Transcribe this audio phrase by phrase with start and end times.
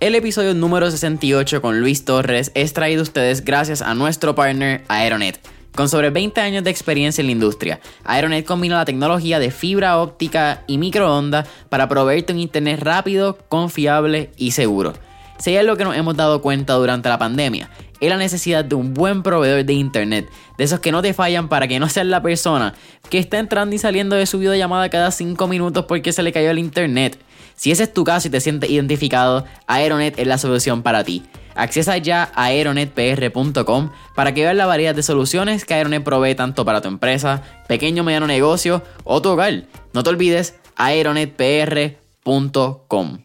[0.00, 4.84] El episodio número 68 con Luis Torres es traído a ustedes gracias a nuestro partner
[4.86, 5.40] Aeronet.
[5.74, 9.98] Con sobre 20 años de experiencia en la industria, Aeronet combina la tecnología de fibra
[9.98, 14.92] óptica y microondas para proveerte un internet rápido, confiable y seguro.
[15.38, 17.68] Si hay algo que nos hemos dado cuenta durante la pandemia,
[17.98, 21.48] es la necesidad de un buen proveedor de internet, de esos que no te fallan
[21.48, 22.74] para que no seas la persona
[23.10, 26.52] que está entrando y saliendo de su videollamada cada 5 minutos porque se le cayó
[26.52, 27.18] el internet.
[27.58, 31.24] Si ese es tu caso y te sientes identificado, Aeronet es la solución para ti.
[31.56, 36.64] Accesa ya a aeronetpr.com para que veas la variedad de soluciones que Aeronet provee tanto
[36.64, 39.64] para tu empresa, pequeño o mediano negocio o tu hogar.
[39.92, 43.24] No te olvides, aeronetpr.com.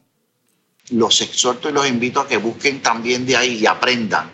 [0.90, 4.32] Los exhorto y los invito a que busquen también de ahí y aprendan.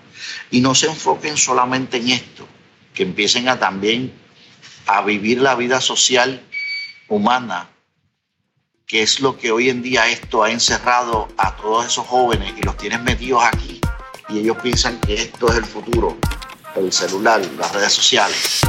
[0.49, 2.47] Y no se enfoquen solamente en esto,
[2.93, 4.13] que empiecen a también
[4.87, 6.41] a vivir la vida social
[7.09, 7.67] humana
[8.89, 12.63] que es lo que hoy en día esto ha encerrado a todos esos jóvenes y
[12.63, 13.79] los tienen metidos aquí
[14.29, 16.17] y ellos piensan que esto es el futuro,
[16.75, 18.61] el celular, las redes sociales.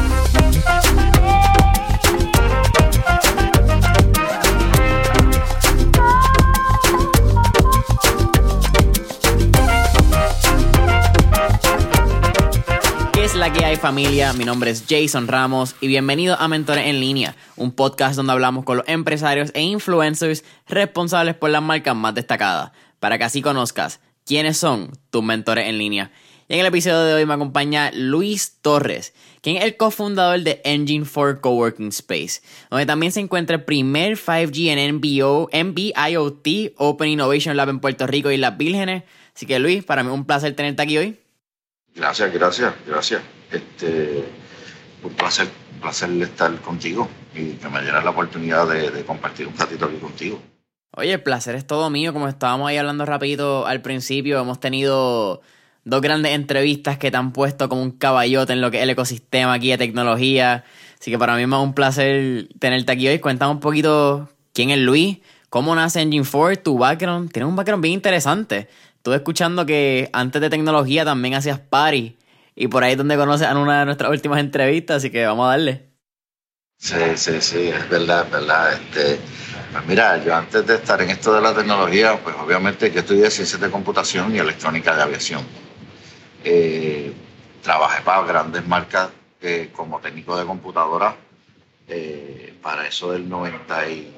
[13.35, 14.33] La que hay familia?
[14.33, 18.65] Mi nombre es Jason Ramos y bienvenido a Mentores en Línea, un podcast donde hablamos
[18.65, 24.01] con los empresarios e influencers responsables por las marcas más destacadas, para que así conozcas
[24.27, 26.11] quiénes son tus mentores en línea.
[26.49, 30.61] Y en el episodio de hoy me acompaña Luis Torres, quien es el cofundador de
[30.65, 37.09] Engine for Coworking Space, donde también se encuentra el primer 5G en NBO, NB-IoT Open
[37.09, 39.05] Innovation Lab en Puerto Rico y Las Vírgenes.
[39.37, 41.19] Así que Luis, para mí es un placer tenerte aquí hoy.
[41.95, 43.23] Gracias, gracias, gracias.
[43.51, 44.25] Este,
[45.03, 45.49] un placer,
[45.81, 50.41] placer estar contigo y que me diera la oportunidad de, compartir un ratito aquí contigo.
[50.97, 52.13] Oye, el placer es todo mío.
[52.13, 55.41] Como estábamos ahí hablando rapidito al principio, hemos tenido
[55.85, 58.91] dos grandes entrevistas que te han puesto como un caballote en lo que es el
[58.91, 60.65] ecosistema aquí de tecnología.
[61.01, 63.19] Así que para mí es un placer tenerte aquí hoy.
[63.19, 67.33] Cuéntame un poquito quién es Luis, cómo nace Engine 4, tu background.
[67.33, 68.69] Tienes un background bien interesante.
[69.01, 72.19] Estuve escuchando que antes de tecnología también hacías party.
[72.55, 75.47] Y por ahí es donde conoces a una de nuestras últimas entrevistas, así que vamos
[75.47, 75.89] a darle.
[76.77, 78.75] Sí, sí, sí, es verdad, es verdad.
[78.75, 79.19] Este,
[79.73, 83.31] pues mira, yo antes de estar en esto de la tecnología, pues obviamente yo estudié
[83.31, 85.47] ciencias de computación y electrónica de aviación.
[86.45, 87.11] Eh,
[87.63, 89.09] trabajé para grandes marcas
[89.41, 91.17] eh, como técnico de computadora
[91.89, 94.15] eh, para eso del 90 y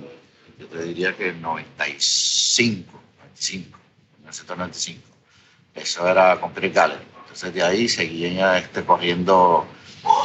[0.59, 3.81] yo te diría que el 95, 95
[5.75, 6.94] eso era complicado.
[7.22, 9.66] Entonces de ahí seguí este, corriendo,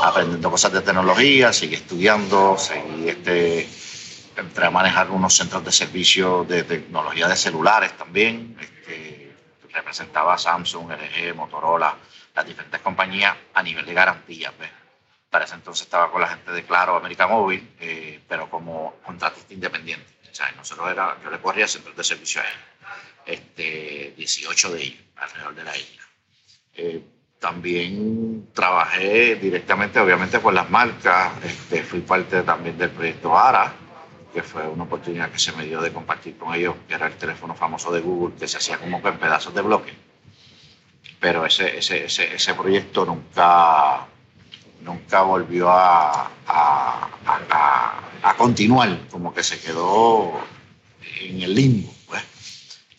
[0.03, 3.69] aprendiendo cosas de tecnología, seguí estudiando, seguí este,
[4.35, 8.57] entré a manejar unos centros de servicio de tecnología de celulares también.
[8.59, 9.34] Este,
[9.73, 11.95] representaba Samsung, LG, Motorola,
[12.35, 14.51] las diferentes compañías a nivel de garantía.
[14.57, 14.69] Pues.
[15.29, 19.53] Para ese entonces estaba con la gente de Claro, América Móvil, eh, pero como contratista
[19.53, 20.07] independiente.
[20.31, 22.57] O sea, nosotros era, yo le corría centros de servicio a él
[23.27, 26.03] este, 18 de ellos alrededor de la isla.
[26.75, 27.01] Eh,
[27.39, 31.31] también trabajé directamente, obviamente, con las marcas.
[31.43, 33.73] Este, fui parte también del proyecto ARA,
[34.33, 37.15] que fue una oportunidad que se me dio de compartir con ellos, que era el
[37.15, 39.94] teléfono famoso de Google, que se hacía como en pedazos de bloque.
[41.19, 44.07] Pero ese, ese, ese, ese proyecto nunca,
[44.81, 50.39] nunca volvió a, a, a, a, continuar, como que se quedó
[51.21, 51.96] en el limbo.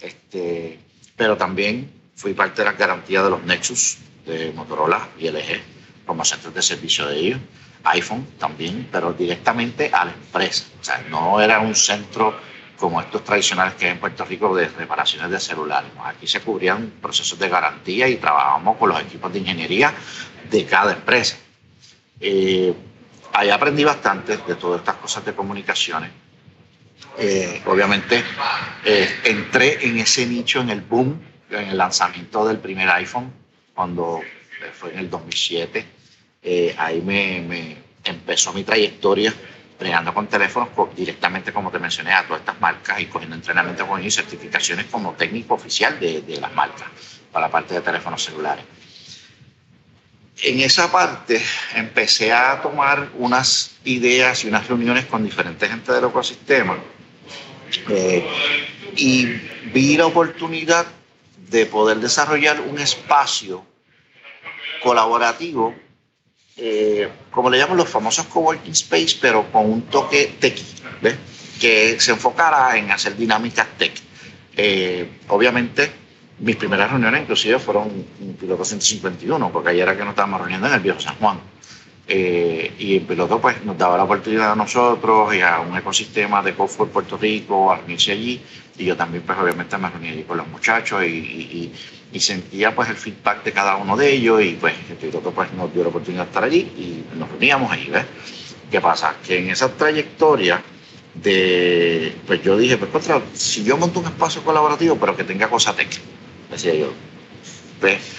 [0.01, 0.79] Este,
[1.17, 5.61] pero también fui parte de la garantía de los Nexus de Motorola y LG
[6.07, 7.41] como centros de servicio de ellos,
[7.85, 10.65] iPhone también, pero directamente a la empresa.
[10.81, 12.35] O sea, no era un centro
[12.79, 15.91] como estos tradicionales que hay en Puerto Rico de reparaciones de celulares.
[16.05, 19.93] Aquí se cubrían procesos de garantía y trabajábamos con los equipos de ingeniería
[20.51, 21.37] de cada empresa.
[22.21, 22.73] Eh,
[23.33, 26.11] ahí aprendí bastante de todas estas cosas de comunicaciones
[27.19, 28.23] eh, obviamente
[28.85, 31.21] eh, entré en ese nicho en el boom,
[31.51, 33.33] en el lanzamiento del primer iPhone,
[33.75, 35.85] cuando eh, fue en el 2007.
[36.77, 39.35] ahí me, empezó mi trayectoria
[39.73, 44.01] entrenando con teléfonos directamente, como te mencioné, a todas estas marcas y cogiendo entrenamiento con
[44.01, 46.89] ellos y certificaciones como técnico oficial de, de las marcas
[47.33, 48.65] para la parte de teléfonos celulares.
[50.43, 51.43] En esa parte
[51.75, 56.79] empecé a tomar unas ideas y unas reuniones con diferentes gente del ecosistema
[57.89, 58.25] eh,
[58.97, 59.27] y
[59.73, 60.87] vi la oportunidad
[61.51, 63.65] de poder desarrollar un espacio
[64.83, 65.75] colaborativo,
[66.57, 70.57] eh, como le llaman los famosos coworking space, pero con un toque tech,
[71.61, 73.93] que se enfocara en hacer dinámicas tech.
[74.57, 75.91] Eh, obviamente
[76.41, 77.89] mis primeras reuniones inclusive fueron
[78.21, 81.41] un piloto 151, porque ayer era que nos estábamos reuniendo en el viejo San Juan.
[82.11, 86.43] Eh, y el piloto pues nos daba la oportunidad a nosotros y a un ecosistema
[86.43, 88.41] de Cofor Puerto Rico a reunirse allí
[88.79, 91.71] y yo también pues obviamente me reuní allí con los muchachos y,
[92.11, 95.53] y, sentía pues el feedback de cada uno de ellos y pues el piloto pues
[95.53, 98.07] nos dio la oportunidad de estar allí y nos reuníamos allí, ¿ves?
[98.71, 99.15] ¿Qué pasa?
[99.25, 100.63] Que en esa trayectoria
[101.15, 105.49] de, pues yo dije, pues contra, si yo monto un espacio colaborativo pero que tenga
[105.49, 106.03] cosa técnica,
[106.51, 106.93] decía yo,
[107.81, 108.19] pues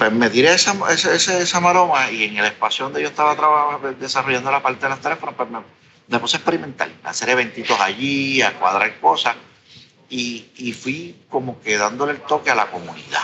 [0.00, 3.92] pues me tiré esa, esa, esa, maroma y en el espacio donde yo estaba trabajando,
[3.92, 5.50] desarrollando la parte de los teléfonos, pues
[6.08, 9.36] me, puse a experimentar, a hacer eventitos allí, a cuadrar cosas
[10.08, 13.20] y, y, fui como que dándole el toque a la comunidad.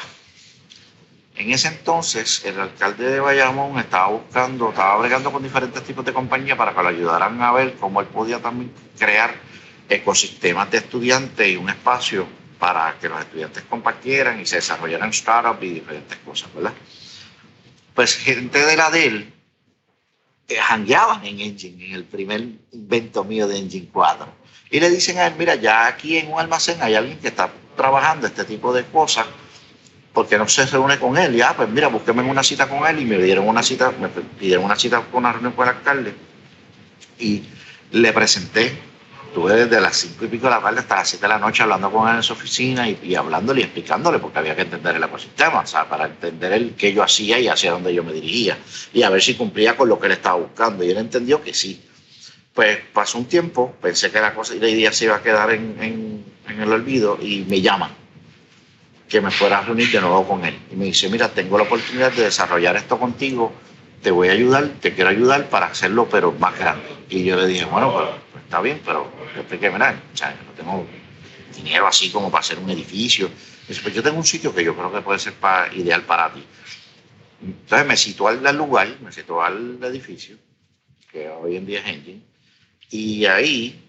[1.34, 6.12] En ese entonces, el alcalde de Bayamón estaba buscando, estaba bregando con diferentes tipos de
[6.12, 9.34] compañías para que lo ayudaran a ver cómo él podía también crear
[9.88, 12.26] ecosistemas de estudiantes y un espacio
[12.58, 16.72] para que los estudiantes compartieran y se desarrollaran startups y diferentes cosas, ¿verdad?
[17.94, 19.32] Pues gente de la DEL
[20.48, 22.40] eh, en Engine, en el primer
[22.72, 24.26] invento mío de Engine 4.
[24.70, 27.50] Y le dicen a él, mira, ya aquí en un almacén hay alguien que está
[27.76, 29.26] trabajando este tipo de cosas,
[30.12, 31.36] porque no se reúne con él?
[31.36, 34.08] Y, ah, pues mira, búsqueme una cita con él y me dieron una cita, me
[34.08, 36.14] pidieron una cita con una reunión con el alcalde
[37.18, 37.42] y
[37.92, 38.85] le presenté
[39.36, 41.62] estuve desde las cinco y pico de la tarde hasta las siete de la noche
[41.62, 45.04] hablando con él en su oficina y, hablándole y explicándole, porque había que entender el
[45.04, 48.56] ecosistema, o sea, para entender el qué yo hacía y hacia dónde yo me dirigía,
[48.94, 50.82] y a ver si cumplía con lo que él estaba buscando.
[50.84, 51.82] Y él entendió que sí.
[52.54, 55.50] Pues pasó un tiempo, pensé que la cosa y la idea se iba a quedar
[55.50, 57.90] en, en el olvido y me llaman
[59.06, 60.58] que me fuera a reunir de nuevo con él.
[60.72, 63.52] Y me dice, mira, tengo la oportunidad de desarrollar esto contigo,
[64.02, 66.86] te voy a ayudar, te quiero ayudar para hacerlo, pero más grande.
[67.10, 68.16] Y yo le dije, bueno, pero
[68.46, 69.06] está bien, pero
[69.44, 70.86] que mira, no tengo
[71.54, 73.30] dinero así como para hacer un edificio.
[73.68, 75.34] Dice, pues yo tengo un sitio que yo creo que puede ser
[75.74, 76.44] ideal para ti.
[77.42, 80.36] Entonces me situó al lugar, me situó al edificio,
[81.10, 82.22] que hoy en día es Engine,
[82.90, 83.82] y ahí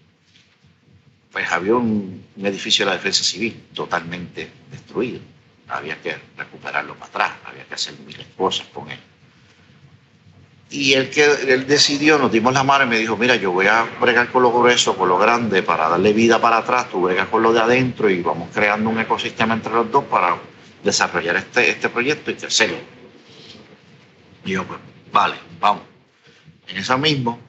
[1.32, 5.20] pues había un, edificio de la defensa civil totalmente destruido.
[5.68, 8.98] Había que recuperarlo para atrás, había que hacer miles cosas con él.
[10.70, 13.66] Y él, que, él decidió, nos dimos la mano y me dijo, mira, yo voy
[13.66, 17.28] a bregar con lo grueso, con lo grande, para darle vida para atrás, tú bregas
[17.28, 20.36] con lo de adentro y vamos creando un ecosistema entre los dos para
[20.84, 22.76] desarrollar este, este proyecto y crecerlo.
[24.44, 24.78] Y yo, pues,
[25.10, 25.84] vale, vamos.
[26.66, 27.40] En eso mismo,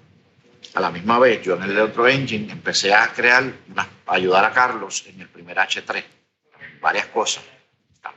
[0.74, 4.54] a la misma vez, yo en el otro engine empecé a crear, a ayudar a
[4.54, 6.06] Carlos en el primer H3,
[6.80, 7.44] varias cosas,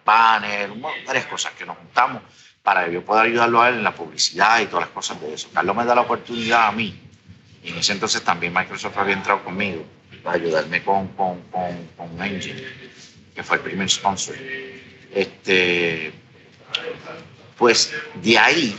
[0.04, 2.22] panel, varias cosas que nos juntamos
[2.62, 5.34] para que yo pueda ayudarlo a él en la publicidad y todas las cosas de
[5.34, 5.48] eso.
[5.52, 6.98] Carlos me da la oportunidad a mí,
[7.62, 9.84] y en ese entonces también Microsoft había entrado conmigo
[10.22, 12.62] para ayudarme con, con, con, Engine,
[13.34, 14.36] que fue el primer sponsor.
[15.12, 16.12] Este,
[17.58, 18.78] pues de ahí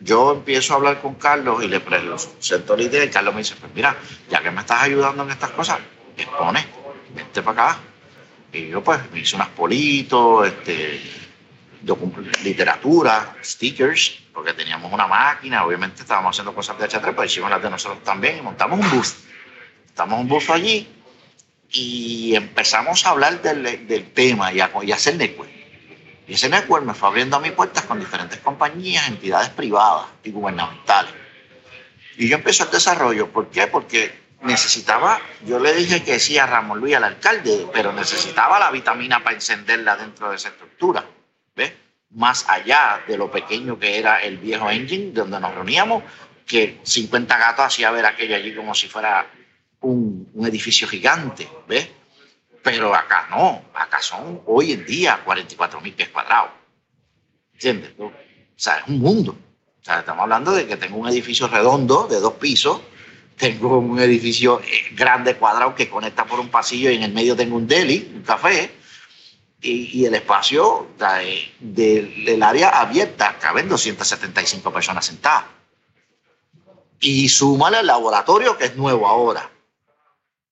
[0.00, 3.54] yo empiezo a hablar con Carlos y le presento la idea y Carlos me dice,
[3.58, 3.96] pues mira,
[4.30, 5.78] ya que me estás ayudando en estas cosas,
[6.16, 6.66] expone,
[7.14, 7.80] vente para acá.
[8.52, 11.00] Y yo pues me hice unas politos, este,
[12.42, 17.62] literatura, stickers, porque teníamos una máquina, obviamente estábamos haciendo cosas de H3, pues hicimos las
[17.62, 19.14] de nosotros también y montamos un bus.
[19.86, 20.88] Estamos un bus allí
[21.70, 25.50] y empezamos a hablar del, del tema y a, y hacer network.
[26.26, 30.30] Y ese network me fue abriendo a mis puertas con diferentes compañías, entidades privadas y
[30.30, 31.12] gubernamentales.
[32.16, 33.30] Y yo empecé el desarrollo.
[33.30, 33.66] ¿Por qué?
[33.66, 38.70] Porque necesitaba, yo le dije que sí a Ramón Luis, al alcalde, pero necesitaba la
[38.70, 41.04] vitamina para encenderla dentro de esa estructura.
[41.54, 41.72] ¿Ves?
[42.10, 46.04] Más allá de lo pequeño que era el viejo engine donde nos reuníamos,
[46.46, 49.26] que 50 gatos hacía ver aquello allí como si fuera
[49.80, 51.88] un, un edificio gigante, ¿ves?
[52.62, 56.50] Pero acá no, acá son hoy en día 44 mil pies cuadrados.
[57.52, 57.92] ¿Entiendes?
[57.98, 58.10] O
[58.56, 59.32] sea, es un mundo.
[59.32, 62.80] O sea, estamos hablando de que tengo un edificio redondo de dos pisos,
[63.36, 67.36] tengo un edificio eh, grande cuadrado que conecta por un pasillo y en el medio
[67.36, 68.70] tengo un deli, un café,
[69.64, 70.88] y, el espacio
[71.58, 75.44] del área abierta, caben 275 personas sentadas.
[77.00, 79.50] Y súmale el laboratorio que es nuevo ahora.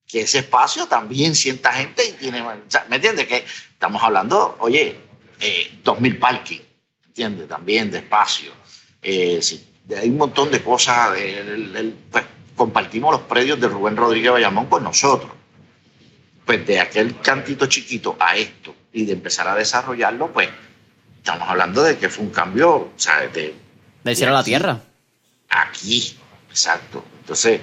[0.07, 2.43] Que ese espacio también sienta gente y tiene.
[2.89, 3.27] ¿Me entiendes?
[3.27, 4.99] Que estamos hablando, oye,
[5.41, 6.61] eh, 2.000 parking,
[7.07, 7.49] ¿entiendes?
[7.49, 8.53] También de espacio.
[9.03, 9.41] Eh,
[9.97, 11.11] hay un montón de cosas.
[12.11, 12.25] pues,
[12.57, 15.33] compartimos los predios de Rubén Rodríguez Bayamón con nosotros.
[16.45, 20.49] Pues de aquel cantito chiquito a esto y de empezar a desarrollarlo, pues
[21.19, 23.55] estamos hablando de que fue un cambio, o sea, de...
[24.03, 24.81] Del cielo a la tierra.
[25.49, 26.17] Aquí,
[26.51, 27.05] exacto.
[27.21, 27.61] Entonces,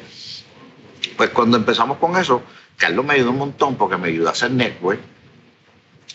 [1.17, 2.41] pues cuando empezamos con eso,
[2.77, 5.01] Carlos me ayudó un montón porque me ayudó a hacer network,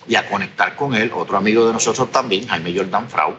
[0.06, 1.10] y a conectar con él.
[1.14, 3.36] Otro amigo de nosotros también, Jaime Jordan Frau.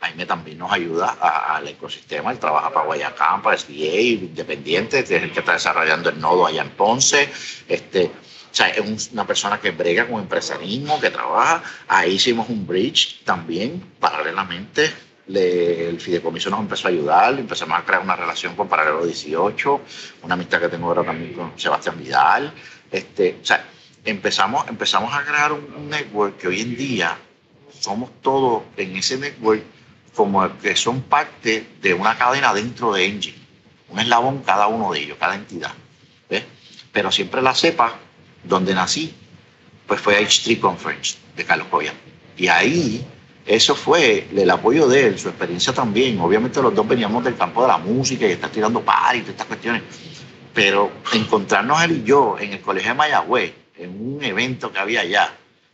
[0.00, 2.30] Jaime también nos ayuda al ecosistema.
[2.30, 6.62] Él trabaja para Guayacán, para SBA, independiente, es el que está desarrollando el nodo allá
[6.62, 7.30] en Ponce.
[7.66, 8.10] Este,
[8.56, 11.62] o sea, es una persona que brega con empresarismo, que trabaja.
[11.88, 14.90] Ahí hicimos un bridge también, paralelamente.
[15.28, 19.80] el fideicomiso nos empezó a ayudar, empezamos a crear una relación con Paralelo 18,
[20.22, 22.50] una amistad que tengo ahora también con Sebastián Vidal.
[22.90, 23.62] Este, o sea,
[24.06, 27.18] empezamos, empezamos a crear un, network que hoy en día
[27.78, 29.64] somos todos en ese network
[30.14, 33.36] como que son parte de una cadena dentro de Engine,
[33.90, 35.74] un eslabón cada uno de ellos, cada entidad.
[36.30, 36.44] ¿ves?
[36.90, 37.98] Pero siempre la cepa
[38.46, 39.14] donde nací,
[39.86, 41.92] pues fue H3 Conference de Carlos Coya.
[42.36, 43.04] Y ahí,
[43.44, 46.20] eso fue el apoyo de él, su experiencia también.
[46.20, 49.32] Obviamente los dos veníamos del campo de la música y está tirando par y todas
[49.32, 49.82] estas cuestiones.
[50.52, 55.02] Pero encontrarnos él y yo en el colegio de Mayagüez, en un evento que había
[55.02, 55.32] allá,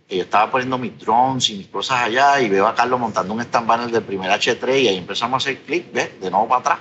[0.08, 3.32] que yo estaba poniendo mis drones y mis cosas allá y veo a Carlos montando
[3.32, 6.20] un stand banner del primer H3 y ahí empezamos a hacer clic, ¿ves?
[6.20, 6.78] De nuevo para atrás.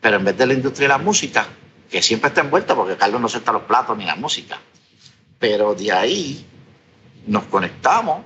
[0.00, 1.46] Pero en vez de la industria de la música,
[1.90, 4.58] que siempre está envuelta porque Carlos no suelta los platos ni la música.
[5.40, 6.46] Pero de ahí
[7.26, 8.22] nos conectamos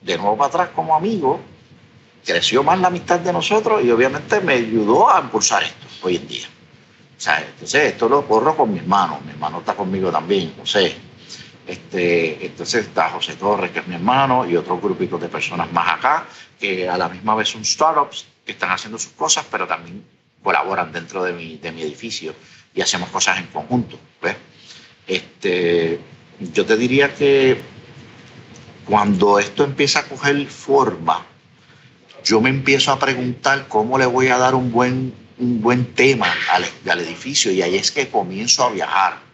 [0.00, 1.40] de nuevo para atrás como amigos,
[2.24, 6.28] creció más la amistad de nosotros y obviamente me ayudó a impulsar esto hoy en
[6.28, 6.46] día.
[7.16, 10.64] O sea, entonces esto lo corro con mi hermano, mi hermano está conmigo también, no
[10.64, 10.96] sé,
[11.66, 15.98] este, entonces está José Torres, que es mi hermano, y otros grupitos de personas más
[15.98, 16.26] acá,
[16.60, 20.04] que a la misma vez son startups que están haciendo sus cosas, pero también
[20.42, 22.34] colaboran dentro de mi, de mi edificio
[22.72, 23.98] y hacemos cosas en conjunto.
[25.06, 26.00] Este,
[26.40, 27.60] yo te diría que
[28.84, 31.26] cuando esto empieza a coger forma,
[32.24, 36.32] yo me empiezo a preguntar cómo le voy a dar un buen, un buen tema
[36.52, 37.52] al, al edificio.
[37.52, 39.26] Y ahí es que comienzo a viajar.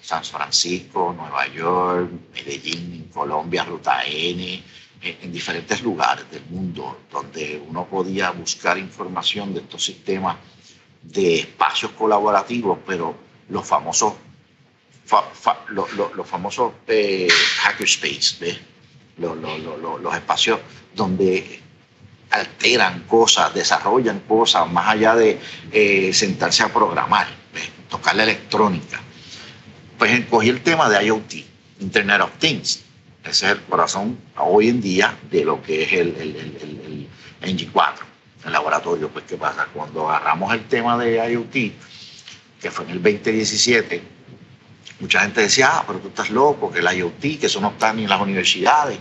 [0.00, 4.62] San Francisco, Nueva York, Medellín, Colombia, Ruta N,
[5.02, 10.36] en, diferentes lugares del mundo donde uno podía buscar información de estos sistemas
[11.02, 13.14] de espacios colaborativos, pero
[13.48, 14.14] los famosos,
[15.70, 17.28] los famosos eh,
[17.62, 18.58] hackerspace,
[19.18, 20.60] los espacios
[20.94, 21.60] donde
[22.30, 25.40] alteran cosas, desarrollan cosas, más allá de
[25.72, 27.26] eh, sentarse a programar,
[27.88, 29.00] tocar la electrónica
[29.98, 31.34] pues escogí el tema de IoT,
[31.80, 32.84] Internet of Things.
[33.24, 37.08] Ese es el corazón hoy en día de lo que es el, el, el,
[37.42, 37.94] el NG4,
[38.46, 39.08] el laboratorio.
[39.08, 39.66] Pues, ¿qué pasa?
[39.74, 41.52] Cuando agarramos el tema de IoT,
[42.60, 44.02] que fue en el 2017,
[45.00, 47.92] mucha gente decía, ah, pero tú estás loco, que el IoT, que eso no está
[47.92, 48.98] ni en las universidades,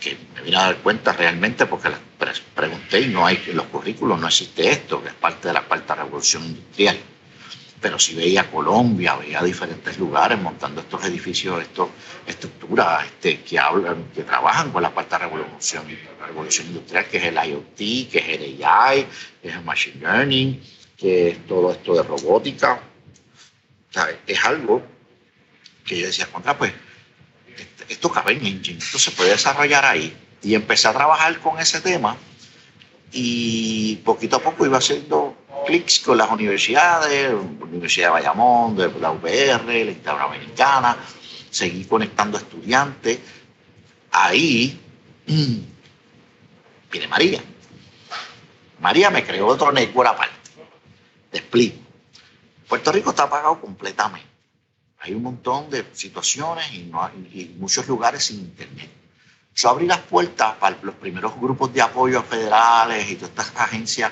[0.00, 3.66] que me vine a dar cuenta realmente porque les pregunté y no hay, en los
[3.66, 6.98] currículos no existe esto, que es parte de la cuarta revolución industrial
[7.84, 11.88] pero sí veía Colombia, veía diferentes lugares montando estos edificios, estas
[12.26, 15.84] estructuras este, que hablan, que trabajan con la cuarta revolución,
[16.26, 17.76] revolución industrial, que es el IoT,
[18.10, 19.06] que es el AI,
[19.42, 20.62] que es el Machine Learning,
[20.96, 22.80] que es todo esto de robótica.
[24.26, 24.82] es algo
[25.84, 26.72] que yo decía, contra, pues,
[27.88, 30.16] esto cabe en Engine, esto se puede desarrollar ahí.
[30.42, 32.16] Y empecé a trabajar con ese tema
[33.12, 35.36] y poquito a poco iba haciendo
[35.66, 40.96] clics con las universidades, Universidad de Bayamón, la UPR, la Interamericana,
[41.50, 43.18] seguí conectando estudiantes.
[44.10, 44.78] Ahí
[46.90, 47.40] viene María.
[48.80, 50.34] María me creó otro network aparte.
[51.30, 51.78] Te explico.
[52.68, 54.33] Puerto Rico está apagado completamente.
[55.04, 56.90] Hay un montón de situaciones y,
[57.58, 58.88] muchos lugares sin internet.
[59.54, 64.10] Yo abrí las puertas para los primeros grupos de apoyo federales y todas estas agencias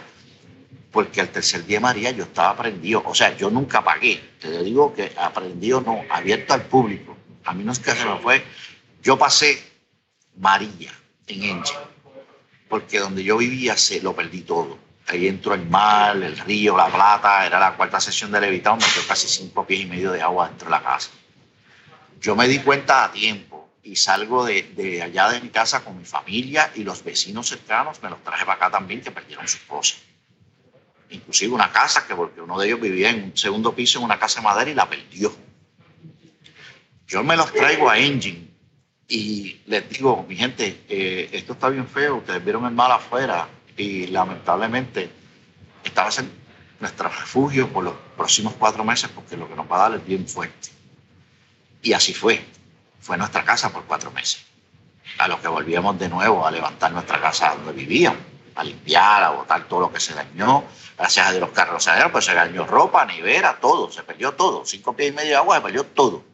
[0.91, 4.93] porque al tercer día María yo estaba aprendido, o sea, yo nunca pagué, te digo
[4.93, 7.17] que aprendido no, abierto al público.
[7.45, 8.45] A mí no es que se me fue,
[9.03, 9.59] yo pasé
[10.37, 10.93] María
[11.27, 11.79] en Engine,
[12.69, 14.77] porque donde yo vivía se lo perdí todo.
[15.09, 18.85] Ahí entró el mar, el río, la plata, era la cuarta sesión de levitado, me
[18.85, 21.11] quedó casi cinco pies y medio de agua dentro de la casa.
[22.21, 25.99] Yo me di cuenta a tiempo y salgo de, de allá de mi casa con
[25.99, 29.61] mi familia y los vecinos cercanos, me los traje para acá también que perdieron sus
[29.63, 29.99] cosas
[31.13, 34.19] inclusive una casa, que porque uno de ellos vivía en un segundo piso en una
[34.19, 35.33] casa de madera y la perdió.
[37.07, 38.49] Yo me los traigo a Engine
[39.09, 43.49] y les digo, mi gente, eh, esto está bien feo, ustedes vieron el mal afuera
[43.77, 45.11] y lamentablemente
[45.85, 46.25] esta va a ser
[46.81, 50.07] nuestro refugio por los próximos cuatro meses porque lo que nos va a dar es
[50.07, 50.71] bien fuerte.
[51.81, 52.45] Y así fue,
[53.01, 54.45] fue nuestra casa por cuatro meses,
[55.19, 58.21] a lo que volvíamos de nuevo a levantar nuestra casa donde vivíamos,
[58.55, 60.65] a limpiar, a botar todo lo que se dañó,
[60.97, 64.65] gracias a los carros pues se dañó ropa, nevera, todo, se perdió todo.
[64.65, 66.25] Cinco pies y medio de agua, se perdió todo.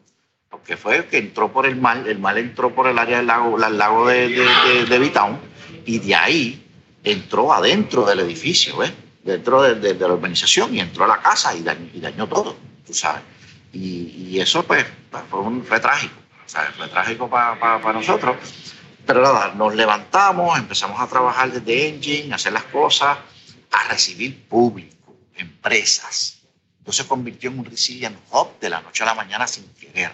[0.49, 3.63] porque fue que entró por el mal, el mal entró por el área del lago,
[3.63, 5.39] el lago de, de, de,
[5.85, 6.68] y de ahí
[7.03, 8.93] entró adentro del edificio, ¿ves?
[9.23, 13.21] dentro de, la urbanización y entró a la casa y dañó, todo, tú sabes.
[13.71, 16.15] Y, eso pues, pues fue, un, fue trágico,
[16.45, 16.71] ¿sabes?
[16.75, 18.37] fue trágico para nosotros.
[19.05, 23.17] Pero nada, nos levantamos, empezamos a trabajar desde Engine, a hacer las cosas,
[23.71, 26.41] a recibir público, empresas.
[26.77, 30.11] Entonces se convirtió en un resilient hub de la noche a la mañana sin querer.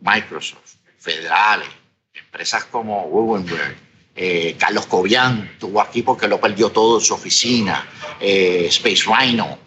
[0.00, 1.68] Microsoft, federales,
[2.12, 3.76] empresas como Woodenberg,
[4.16, 7.88] eh, Carlos Cobian estuvo aquí porque lo perdió todo en su oficina,
[8.20, 9.58] eh, Space Rhino,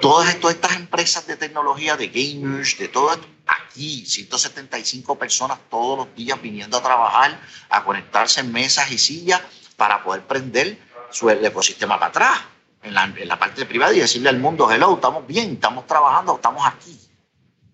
[0.00, 3.10] todas, estas empresas de tecnología, de gamers, de todo
[3.46, 9.42] aquí, 175 personas todos los días viniendo a trabajar, a conectarse en mesas y sillas
[9.76, 10.78] para poder prender
[11.10, 12.40] su ecosistema para atrás,
[12.82, 16.36] en la, en la parte privada y decirle al mundo, hello, estamos bien, estamos trabajando,
[16.36, 16.96] estamos aquí.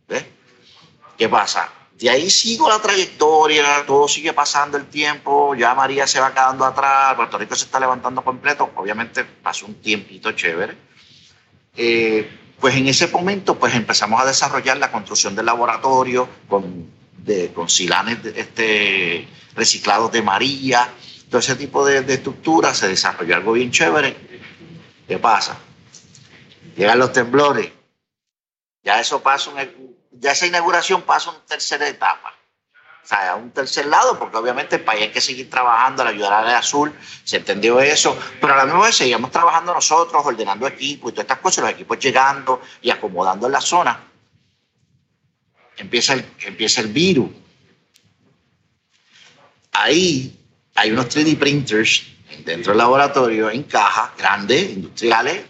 [0.08, 0.24] ¿Ves?
[1.18, 1.70] ¿Qué pasa?
[2.02, 6.64] De ahí sigo la trayectoria, todo sigue pasando el tiempo, ya María se va quedando
[6.64, 10.76] atrás, Puerto Rico se está levantando completo, obviamente pasó un tiempito chévere.
[11.76, 12.28] Eh,
[12.58, 17.68] pues en ese momento pues empezamos a desarrollar la construcción del laboratorio con, de, con
[17.68, 20.92] silanes este, reciclados de María,
[21.30, 24.16] todo ese tipo de, de estructuras, se desarrolló algo bien chévere.
[25.06, 25.56] ¿Qué pasa?
[26.76, 27.70] Llegan los temblores,
[28.82, 32.34] ya eso pasa un, ya esa inauguración pasa una tercera etapa.
[33.02, 36.10] O sea, a un tercer lado, porque obviamente el país hay que seguir trabajando, la
[36.10, 36.92] ayudar a la azul,
[37.24, 41.24] se entendió eso, pero a la misma vez seguíamos trabajando nosotros, ordenando equipos y todas
[41.24, 44.08] estas cosas, los equipos llegando y acomodando en la zona.
[45.76, 47.28] Empieza el, empieza el virus.
[49.72, 50.38] Ahí
[50.76, 52.04] hay unos 3D printers
[52.44, 55.44] dentro del laboratorio en cajas grandes, industriales,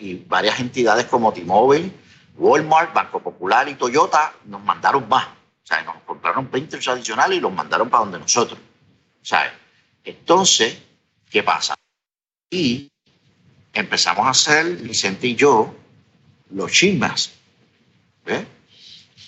[0.00, 1.90] y varias entidades como T-Mobile,
[2.36, 5.26] Walmart, Banco Popular y Toyota nos mandaron más.
[5.26, 8.58] O sea, nos compraron printers adicionales y los mandaron para donde nosotros.
[9.22, 9.52] ¿Sabes?
[10.04, 10.78] Entonces,
[11.30, 11.74] ¿qué pasa?
[12.50, 12.90] Y
[13.72, 15.74] empezamos a hacer, Vicente y yo,
[16.50, 17.32] los chismas.
[18.24, 18.46] ¿Ves?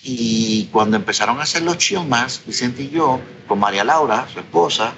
[0.03, 4.93] Y cuando empezaron a hacer los chismas, Vicente y yo, con María Laura, su esposa,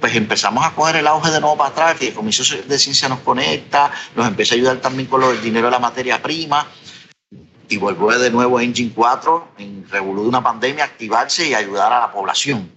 [0.00, 3.08] pues empezamos a coger el auge de nuevo para atrás, que el Comisario de Ciencia
[3.08, 6.66] nos conecta, nos empieza a ayudar también con el dinero de la materia prima,
[7.70, 12.00] y volvió de nuevo Engine 4 en revolú de una pandemia, activarse y ayudar a
[12.00, 12.68] la población.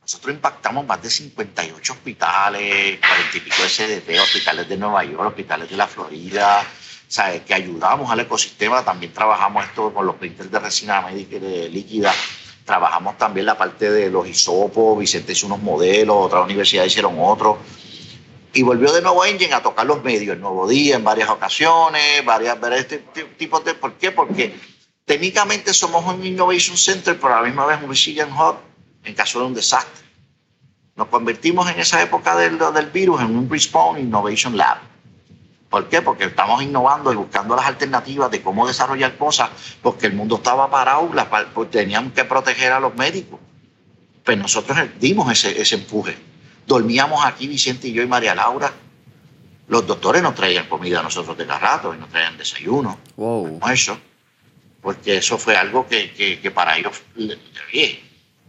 [0.00, 5.68] Nosotros impactamos más de 58 hospitales, 40 y pico CDT, hospitales de Nueva York, hospitales
[5.68, 6.64] de la Florida,
[7.08, 7.42] ¿sabes?
[7.42, 8.84] que ayudamos al ecosistema.
[8.84, 12.14] También trabajamos esto con los printers de resina médica líquida.
[12.64, 14.96] Trabajamos también la parte de los hisopos.
[15.00, 17.56] Vicente hizo unos modelos, otras universidades hicieron otros
[18.56, 22.24] y volvió de nuevo Engine a tocar los medios, el Nuevo Día en varias ocasiones,
[22.24, 22.98] varias, este
[23.36, 23.74] tipo de...
[23.74, 24.12] ¿Por qué?
[24.12, 24.58] Porque
[25.04, 28.56] técnicamente somos un Innovation Center, pero a la misma vez un Resilient Hub
[29.04, 30.06] en caso de un desastre.
[30.94, 34.78] Nos convertimos en esa época del, del virus en un Respawn Innovation Lab.
[35.68, 36.00] ¿Por qué?
[36.00, 39.50] Porque estamos innovando y buscando las alternativas de cómo desarrollar cosas,
[39.82, 41.10] porque el mundo estaba parado,
[41.52, 43.38] pues teníamos que proteger a los médicos.
[44.24, 46.16] Pues nosotros dimos ese, ese empuje
[46.66, 48.72] Dormíamos aquí Vicente y yo y María Laura.
[49.68, 53.60] Los doctores nos traían comida a nosotros de cada rato y nos traían desayuno, wow.
[53.72, 53.98] eso,
[54.80, 57.02] porque eso fue algo que, que, para ellos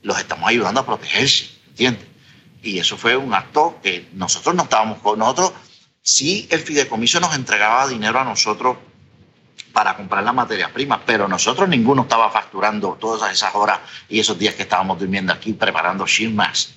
[0.03, 2.05] los estamos ayudando a protegerse, ¿entiendes?
[2.61, 5.53] Y eso fue un acto que nosotros no estábamos con nosotros.
[6.03, 8.77] Sí, el fideicomiso nos entregaba dinero a nosotros
[9.73, 14.37] para comprar la materia prima, pero nosotros ninguno estaba facturando todas esas horas y esos
[14.37, 16.76] días que estábamos durmiendo aquí preparando más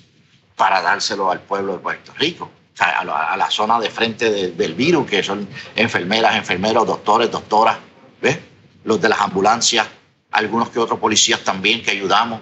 [0.61, 5.23] para dárselo al pueblo de Puerto Rico, a, la, zona de frente del virus, que
[5.23, 7.79] son enfermeras, enfermeros, doctores, doctoras,
[8.21, 8.37] ¿ves?
[8.83, 9.87] Los de las ambulancias,
[10.29, 12.41] algunos que otros policías también que ayudamos.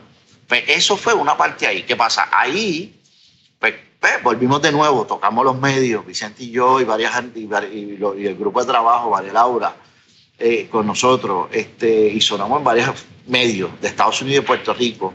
[0.50, 1.84] Pues eso fue una parte ahí.
[1.84, 2.28] ¿Qué pasa?
[2.30, 3.00] Ahí,
[3.58, 7.48] pues, pues volvimos de nuevo, tocamos los medios, Vicente y yo y, varias, y,
[8.26, 9.76] el grupo de trabajo, María Laura,
[10.38, 15.14] eh, con nosotros, este, y sonamos en varios medios de Estados Unidos y Puerto Rico.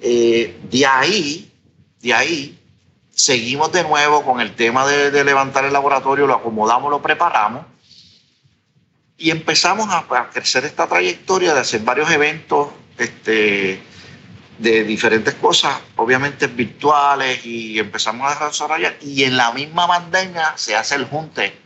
[0.00, 1.47] Eh, de ahí
[2.00, 2.58] de ahí
[3.10, 7.64] seguimos de nuevo con el tema de, levantar el laboratorio, lo acomodamos, lo preparamos
[9.16, 13.82] y empezamos a, crecer esta trayectoria de hacer varios eventos este,
[14.58, 18.96] de diferentes cosas, obviamente virtuales, y empezamos a desarrollar.
[19.00, 21.58] Y en la misma pandemia se hace el junte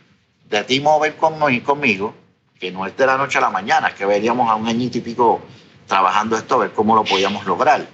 [0.49, 1.17] de T-Mobile
[1.63, 2.15] conmigo,
[2.59, 5.03] que no es de la noche a la mañana, que veníamos a un añito y
[5.03, 5.43] pico
[5.87, 7.87] trabajando esto, a ver cómo lo podíamos lograr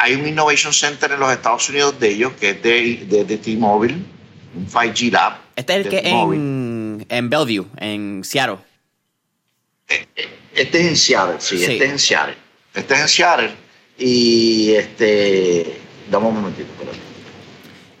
[0.00, 3.94] hay un Innovation Center en los Estados Unidos de ellos, que es de, de, T-Mobile,
[4.56, 5.34] un 5G Lab.
[5.54, 8.56] Este es el que en, en Bellevue, en Seattle.
[9.88, 12.34] Eh, eh, Este es en Seattle, sí, este es en Seattle.
[12.72, 13.50] Este es en Seattle
[13.98, 15.80] y este...
[16.10, 16.68] Dame un momentito,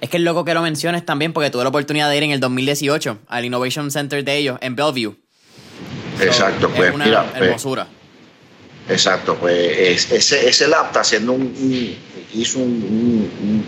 [0.00, 2.30] Es que es loco que lo menciones también porque tuve la oportunidad de ir en
[2.30, 5.16] el 2018 al Innovation Center de ellos en Bellevue.
[6.18, 7.30] Exacto, pues una mira.
[7.30, 7.86] Pues, hermosura.
[8.90, 11.36] Exacto, pues ese, ese lab está haciendo
[12.32, 13.64] hizo un,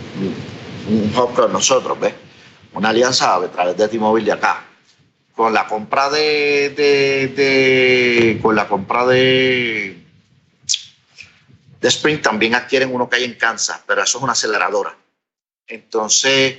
[0.89, 2.15] un, con nosotros, ¿ves?
[2.75, 4.65] Una alianza a través de T-Mobile de acá.
[5.35, 10.03] Con la compra de, de, con la compra de
[11.83, 14.97] de Spring también adquieren uno que hay en Kansas, pero eso es una aceleradora.
[15.67, 16.59] Entonces,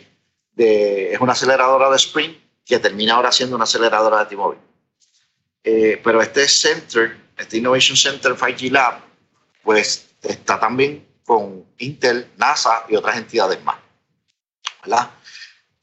[0.58, 2.34] es una aceleradora de Spring
[2.66, 4.62] que termina ahora siendo una aceleradora de T-Mobile.
[5.64, 9.00] Eh, pero este Center, este Innovation Center 5G Lab,
[9.64, 13.78] pues está también con Intel, NASA y otras entidades más.
[14.84, 15.12] ¿verdad?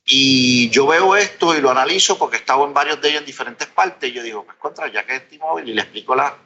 [0.04, 3.26] Y yo veo esto y lo analizo porque he estado en varios de ellos en
[3.26, 4.10] diferentes partes.
[4.10, 6.36] Y yo digo, pues contra, ya que es T-Mobile, y le explico la,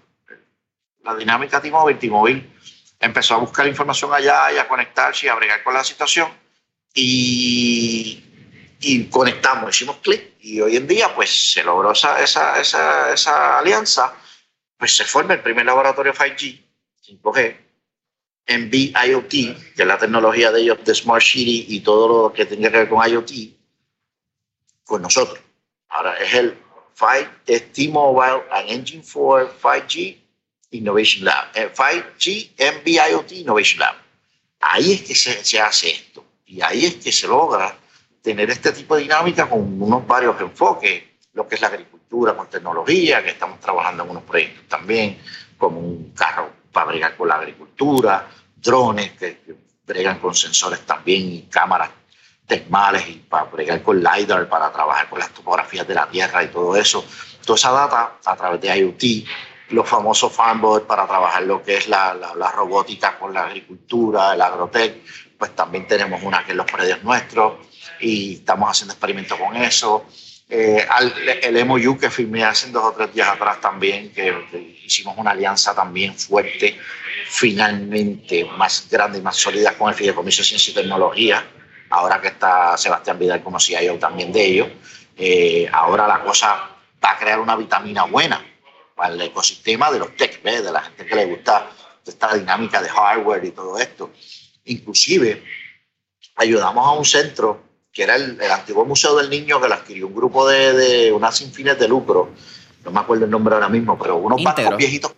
[1.02, 1.98] la dinámica T-Mobile.
[1.98, 2.50] T-Mobile
[3.00, 6.28] empezó a buscar información allá y a conectarse y a bregar con la situación.
[6.94, 8.22] Y,
[8.80, 13.58] y conectamos, hicimos clic y hoy en día pues se logró esa, esa, esa, esa
[13.58, 14.14] alianza,
[14.84, 16.62] pues se forma el primer laboratorio 5G,
[17.08, 17.56] 5G,
[18.44, 22.44] en IoT, que es la tecnología de ellos de Smart City y todo lo que
[22.44, 23.30] tenga que ver con IoT,
[24.84, 25.40] con nosotros.
[25.88, 26.58] Ahora es el
[26.98, 30.18] 5, es T-Mobile and Engine 4 5G
[30.72, 33.94] Innovation Lab, 5G eh, MBIoT Innovation Lab.
[34.60, 37.74] Ahí es que se, se, hace esto y ahí es que se logra
[38.20, 42.48] tener este tipo de dinámica con unos varios enfoques, lo que es la agricultura con
[42.48, 45.18] tecnología, que estamos trabajando en unos proyectos también,
[45.58, 49.38] como un carro para bregar con la agricultura, drones que,
[49.86, 51.90] bregan con sensores también y cámaras
[52.46, 56.48] termales y para bregar con LiDAR, para trabajar con las topografías de la Tierra y
[56.48, 57.04] todo eso.
[57.44, 59.28] Toda esa data a través de IoT
[59.70, 64.42] los famosos fanbots para trabajar lo que es la, la, robótica con la agricultura, el
[64.42, 65.02] agrotech,
[65.38, 67.54] pues también tenemos una que es los predios nuestros
[68.00, 70.04] y estamos haciendo experimentos con eso.
[70.48, 70.86] Eh,
[71.42, 75.74] el MOU que firmé hace dos o tres días atrás también, que, hicimos una alianza
[75.74, 76.78] también fuerte,
[77.26, 81.44] finalmente más grande y más sólida con el Fideicomiso de Ciencia y Tecnología,
[81.90, 84.68] ahora que está Sebastián Vidal como CIO también de ellos,
[85.16, 86.70] eh, ahora la cosa
[87.02, 88.44] va a crear una vitamina buena
[88.94, 91.70] para el ecosistema de los tech, de la gente que le gusta
[92.06, 94.12] esta dinámica de hardware y todo esto.
[94.64, 95.42] Inclusive
[96.36, 97.63] ayudamos a un centro
[97.94, 101.36] que era el, antiguo Museo del Niño que lo adquirió un grupo de, de unas
[101.36, 102.32] sin fines de lucro,
[102.84, 105.14] no me acuerdo el nombre ahora mismo, pero unos bancos viejitos,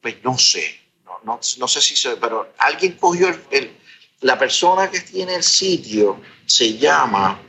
[0.00, 3.76] pues no sé, no, no, no sé si se, pero alguien cogió el,
[4.20, 7.40] la persona que tiene el sitio, se llama,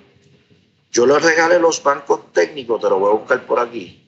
[0.92, 4.04] yo le regalé los bancos técnicos, te lo voy a buscar por aquí,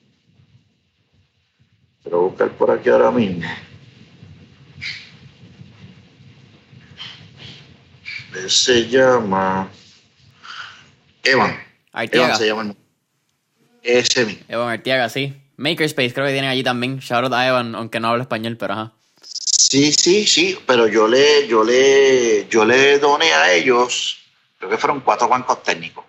[2.02, 3.48] pero buscar por aquí ahora mismo.
[8.48, 9.70] Se llama
[11.24, 11.62] Evan.
[11.92, 12.26] Artiaga.
[12.26, 12.74] Evan se llama
[13.82, 14.44] ese mismo.
[14.48, 15.34] Evan Artiaga, sí.
[15.56, 16.98] Makerspace creo que tienen allí también.
[16.98, 18.92] Shout out a Evan, aunque no habla español, pero ajá.
[19.20, 24.18] Sí, sí, sí, pero yo le, yo le, yo le doné a ellos,
[24.58, 26.04] creo que fueron cuatro bancos técnicos.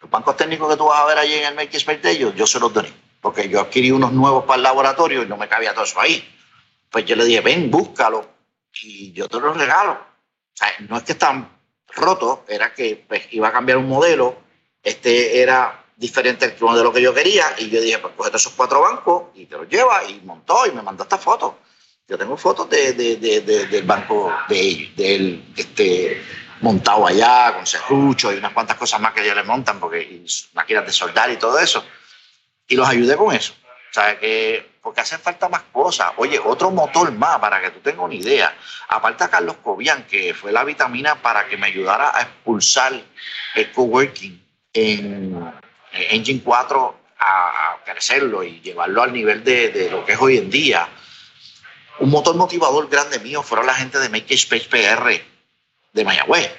[0.00, 2.46] Los bancos técnicos que tú vas a ver allí en el Makerspace de ellos, yo
[2.46, 5.74] se los doné porque yo adquirí unos nuevos para el laboratorio y no me cabía
[5.74, 6.26] todo eso ahí.
[6.90, 8.28] Pues yo le dije, ven, búscalo
[8.82, 9.92] y yo te los regalo.
[9.92, 11.48] O sea, no es que están
[11.94, 14.36] rotos, era que pues, iba a cambiar un modelo,
[14.82, 18.80] este era diferente al modelo que yo quería y yo dije, pues coge esos cuatro
[18.80, 21.58] bancos y te los lleva y montó y me mandó esta foto.
[22.08, 26.20] Yo tengo fotos de, de, de, del banco de ellos, este,
[26.60, 30.24] montado allá con serrucho y unas cuantas cosas más que ellos le montan porque
[30.54, 31.84] máquinas de soldar y todo eso
[32.70, 33.52] y los ayudé con eso.
[33.62, 36.12] O sea, que, porque hacen falta más cosas.
[36.16, 38.56] Oye, otro motor más, para que tú tengas una idea.
[38.88, 42.92] Aparte a Carlos Cobian, que fue la vitamina para que me ayudara a expulsar
[43.54, 45.52] el coworking en
[45.92, 50.50] Engine 4 a crecerlo y llevarlo al nivel de, de, lo que es hoy en
[50.50, 50.88] día.
[51.98, 55.22] Un motor motivador grande mío fueron la gente de Makerspace PR
[55.92, 56.50] de Mayagüez.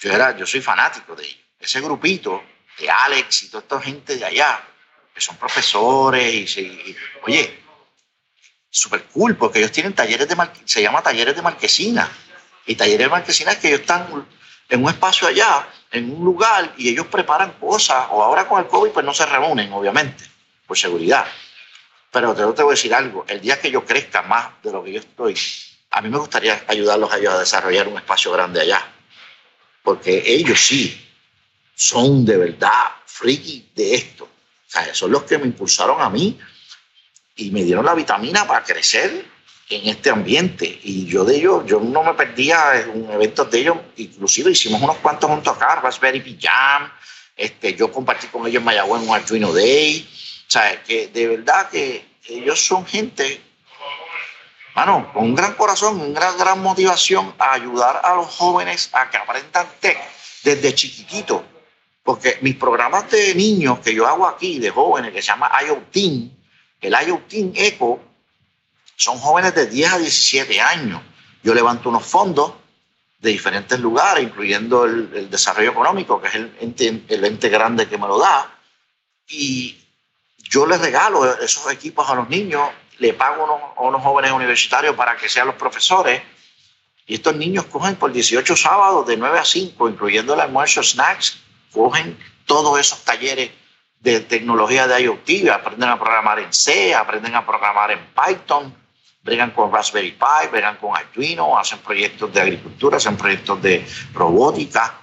[0.00, 1.38] Yo, era, yo soy fanático de ellos.
[1.60, 2.42] Ese grupito
[2.78, 4.60] de Alex y toda esta gente de allá
[5.14, 7.62] que son profesores y, oye,
[8.68, 12.10] súper cool, porque ellos tienen talleres de, se llama talleres de marquesina.
[12.66, 14.26] Y talleres de marquesina es que ellos están
[14.68, 18.66] en un espacio allá, en un lugar, y ellos preparan cosas, o ahora con el
[18.66, 20.24] COVID pues no se reúnen, obviamente,
[20.66, 21.26] por seguridad.
[22.10, 24.82] Pero te, te voy a decir algo, el día que yo crezca más de lo
[24.82, 25.38] que yo estoy,
[25.90, 28.84] a mí me gustaría ayudarlos a ellos a desarrollar un espacio grande allá.
[29.84, 31.00] Porque ellos sí
[31.76, 34.33] son de verdad friki de esto
[34.92, 36.38] son los que me impulsaron a mí
[37.36, 39.24] y me dieron la vitamina para crecer
[39.68, 40.80] en este ambiente.
[40.82, 44.96] Y yo de ellos, yo no me perdía en eventos de ellos, inclusive hicimos unos
[44.98, 46.90] cuantos juntos acá, Raspberry Pi Jam,
[47.36, 50.08] este, yo compartí con ellos en Mayagüez un Arduino Day,
[50.46, 53.40] o sea, que de verdad que ellos son gente,
[54.74, 59.10] bueno, con un gran corazón, una gran, gran motivación a ayudar a los jóvenes a
[59.10, 59.98] que aprendan tech
[60.42, 61.44] desde chiquitito.
[62.04, 65.96] Porque mis programas de niños que yo hago aquí, de jóvenes, que se llama IoT,
[66.82, 68.00] el IoT Eco,
[68.94, 71.00] son jóvenes de 10 a 17 años.
[71.42, 72.52] Yo levanto unos fondos
[73.18, 77.96] de diferentes lugares, incluyendo el, desarrollo económico, que es el ente, el ente grande que
[77.96, 78.54] me lo da,
[79.26, 79.80] y
[80.36, 85.16] yo les regalo esos equipos a los niños, le pago a unos, jóvenes universitarios para
[85.16, 86.22] que sean los profesores,
[87.06, 91.43] y estos niños cogen por 18 sábados de 9 a 5, incluyendo el almuerzo, snacks,
[91.74, 93.50] cogen todos esos talleres
[94.00, 98.74] de tecnología de IoT, aprenden a programar en C, aprenden a programar en Python,
[99.22, 105.00] bregan con Raspberry Pi, bregan con Arduino, hacen proyectos de agricultura, hacen proyectos de robótica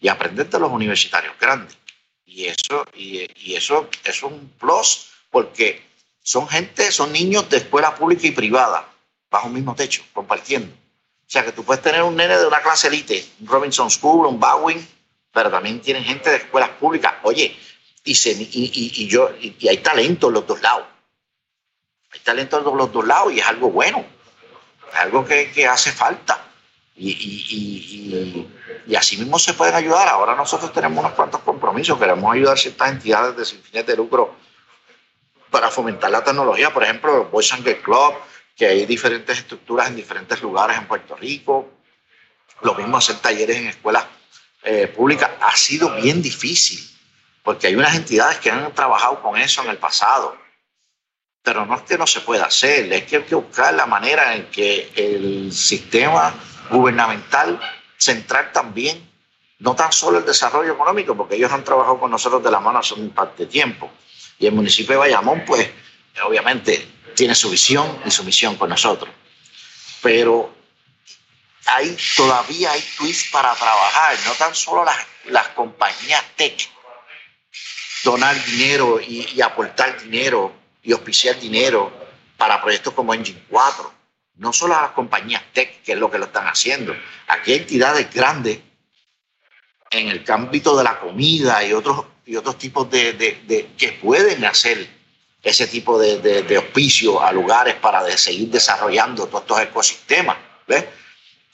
[0.00, 1.76] y aprenden de los universitarios grandes.
[2.24, 5.84] Y eso, y, eso es un plus porque
[6.22, 8.88] son gente, son niños de escuela pública y privada,
[9.28, 10.72] bajo un mismo techo, compartiendo.
[10.72, 14.26] O sea que tú puedes tener un nene de una clase elite, un Robinson School,
[14.26, 14.86] un Bowing,
[15.32, 17.14] pero también tienen gente de escuelas públicas.
[17.22, 17.56] Oye,
[18.04, 20.86] y, y, yo, y, hay talento en los dos lados.
[22.12, 24.04] Hay talento en los dos lados y es algo bueno,
[24.92, 26.44] es algo que, que hace falta.
[26.96, 27.10] Y,
[28.86, 30.08] y, así mismo se pueden ayudar.
[30.08, 33.96] Ahora nosotros tenemos unos cuantos compromisos, queremos ayudar a ciertas entidades de sin fines de
[33.96, 34.34] lucro
[35.50, 38.14] para fomentar la tecnología, por ejemplo, Boys and Girls Club,
[38.56, 41.70] que hay diferentes estructuras en diferentes lugares en Puerto Rico.
[42.62, 44.04] Lo mismo hacer talleres en escuelas
[44.70, 45.30] eh, públicas.
[45.40, 46.78] Ha sido bien difícil
[47.42, 50.36] porque hay unas entidades que han trabajado con eso en el pasado,
[51.42, 54.34] pero no es que no se pueda hacer, es que hay que buscar la manera
[54.34, 56.34] en que el sistema
[56.70, 57.58] gubernamental
[57.96, 59.10] central también,
[59.60, 62.80] no tan solo el desarrollo económico, porque ellos han trabajado con nosotros de la mano
[62.80, 63.90] hace un par de tiempo,
[64.38, 65.66] y el municipio de Bayamón, pues,
[66.26, 69.10] obviamente tiene su visión y su misión con nosotros,
[70.02, 70.57] pero
[71.68, 76.68] hay, todavía hay twists para trabajar, no tan solo las, las compañías tech,
[78.04, 80.52] donar dinero y, aportar dinero
[80.82, 81.92] y auspiciar dinero
[82.36, 83.94] para proyectos como Engine 4.
[84.36, 86.96] No solo a las compañías tech, que es lo que lo están haciendo.
[87.26, 88.60] Aquí hay entidades grandes
[89.90, 94.44] en el ámbito de la comida y otros, y otros tipos de, de, que pueden
[94.44, 94.88] hacer
[95.42, 100.36] ese tipo de, de, auspicio a lugares para seguir desarrollando todos estos ecosistemas.
[100.66, 100.84] ¿ves?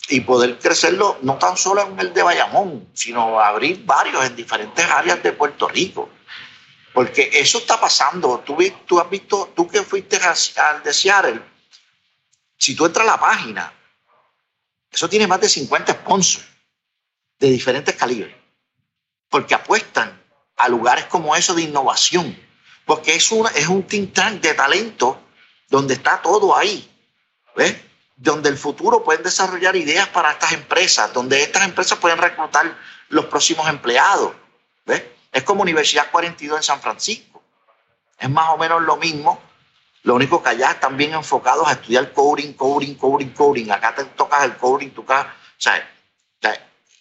[0.09, 4.85] Y poder crecerlo no tan solo en el de Bayamón, sino abrir varios en diferentes
[4.85, 6.11] áreas de Puerto Rico.
[6.93, 8.41] Porque eso está pasando.
[8.41, 10.19] Tú, tú has visto, tú que fuiste
[10.57, 11.43] al de Seattle,
[12.57, 13.73] si tú entras a la página,
[14.91, 16.47] eso tiene más de 50 sponsors
[17.39, 18.35] de diferentes calibres.
[19.29, 20.23] Porque apuestan
[20.57, 22.39] a lugares como eso de innovación.
[22.85, 25.21] Porque es, una, es un think tank de talento
[25.69, 26.89] donde está todo ahí.
[27.57, 27.77] ¿Ves?
[28.17, 32.77] Donde el futuro pueden desarrollar ideas para estas empresas, donde estas empresas pueden reclutar
[33.09, 34.33] los próximos empleados.
[34.87, 35.03] ¿Ves?
[35.33, 37.43] Es como Universidad 42 en San Francisco.
[38.19, 39.41] Es más o menos lo mismo.
[40.05, 43.71] Lo único que allá están bien enfocados a estudiar coding, coding, coding, coding.
[43.71, 45.25] Acá te tocas el coding, tu O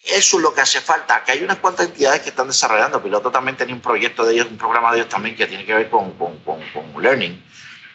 [0.03, 1.15] eso es lo que hace falta.
[1.15, 3.01] Aquí hay unas cuantas entidades que están desarrollando.
[3.01, 5.73] Piloto también tenía un proyecto de ellos, un programa de ellos también que tiene que
[5.73, 7.41] ver con, con, con, learning,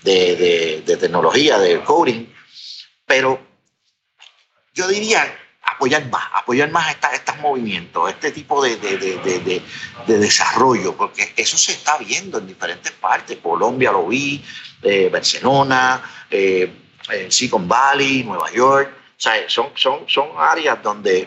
[0.03, 2.27] de, de, de, tecnología, de coding.
[3.09, 3.41] Pero
[4.75, 8.77] yo diría apoyar más, apoyar más estos movimientos, este tipo de,
[10.07, 13.39] desarrollo, porque eso se está viendo en diferentes partes.
[13.39, 14.45] Colombia lo vi,
[14.83, 16.71] eh, Barcelona, eh,
[17.31, 18.93] Silicon Valley, Nueva York.
[18.93, 21.27] O sea, son, son, son áreas donde,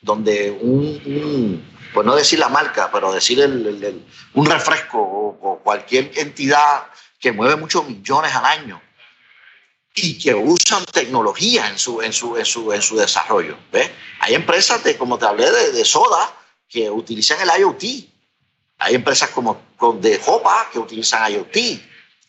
[0.00, 3.44] donde un, pues no decir la marca, pero decir
[4.34, 6.84] un refresco o cualquier entidad
[7.18, 8.80] que mueve muchos millones al año
[9.98, 13.56] y que usan tecnología en su, en su, en su, en su desarrollo.
[13.72, 13.90] ¿ves?
[14.20, 16.32] Hay empresas, de, como te hablé, de, de, soda
[16.68, 17.82] que utilizan el IoT.
[18.78, 19.58] Hay empresas como
[20.00, 21.56] de Jopa que utilizan IoT.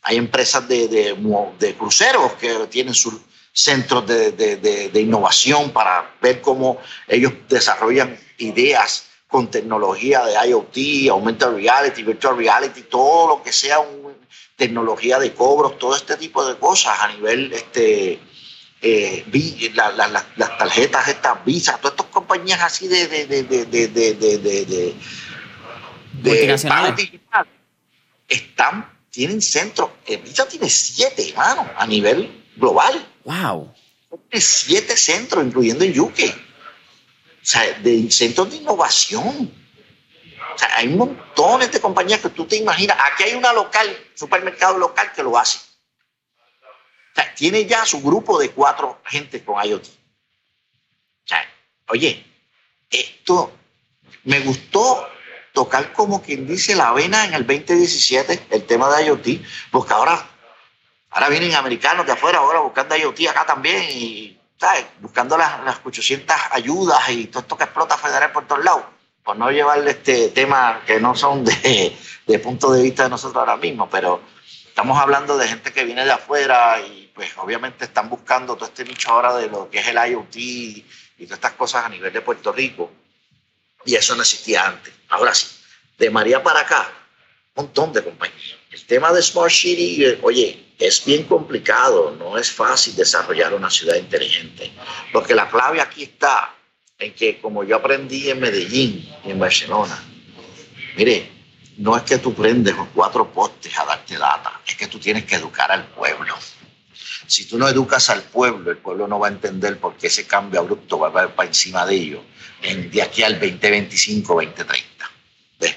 [0.04, 3.16] Hay empresas de, de, cruceros que tienen sus
[3.52, 12.04] centros de, innovación para ver cómo ellos desarrollan ideas con tecnología de IoT, augmented reality,
[12.04, 13.97] virtual reality, todo lo que sea un
[14.58, 18.20] tecnología de cobros, todo este tipo de cosas a nivel, este,
[18.82, 19.26] eh,
[19.74, 24.66] las tarjetas, estas visas, todas estas compañías así de, de, de, de, de, de, de,
[24.66, 24.96] de
[26.30, 27.12] multinacionales
[28.28, 29.90] están tienen centros.
[30.06, 32.94] Evita tiene siete, hermano, a nivel global.
[33.24, 33.74] ¡Wow!
[34.30, 36.20] Tiene siete centros, incluyendo en UK.
[36.20, 36.34] O
[37.42, 39.52] sea, de centros de innovación.
[40.58, 42.98] O sea, hay montones de compañías que tú te imaginas.
[43.00, 45.60] Aquí hay una local, supermercado local que lo hace.
[45.60, 49.86] O sea, tiene ya su grupo de cuatro gente con IoT.
[49.86, 51.48] O sea,
[51.90, 52.26] oye,
[52.90, 53.52] esto
[54.24, 55.08] me gustó
[55.54, 59.28] tocar como quien dice la vena en el 2017, el tema de IoT,
[59.70, 60.28] porque ahora,
[61.12, 64.88] ahora vienen americanos de afuera ahora buscando IoT acá también y ¿sabes?
[65.02, 68.86] buscando las, las 800 ayudas y todo esto que explota federal por todos lados,
[69.28, 71.94] por no llevarle este tema que no son de,
[72.26, 74.22] de punto de vista de nosotros ahora mismo, pero
[74.66, 78.86] estamos hablando de gente que viene de afuera y pues obviamente están buscando todo este
[78.86, 80.86] nicho ahora de lo que es el IoT y
[81.26, 82.90] todas estas cosas a nivel de Puerto Rico.
[83.84, 84.94] Y eso no existía antes.
[85.10, 85.48] Ahora sí,
[85.98, 86.90] de María para acá,
[87.56, 88.56] un montón de compañías.
[88.72, 93.96] El tema de Smart City, oye, es bien complicado, no es fácil desarrollar una ciudad
[93.96, 94.72] inteligente,
[95.12, 96.54] porque la clave aquí está
[97.00, 100.04] en que, como yo aprendí en Medellín y en Barcelona,
[100.96, 101.30] mire,
[101.78, 105.26] no es que tú prendes los cuatro postes a darte data, es que tú tienes
[105.26, 106.36] que educar al pueblo.
[107.28, 110.26] Si tú no educas al pueblo, el pueblo no va a entender por qué ese
[110.26, 112.22] cambio abrupto va a haber para encima de ellos
[112.64, 115.12] en, de aquí al 2025, 2030.
[115.60, 115.76] ¿Ves?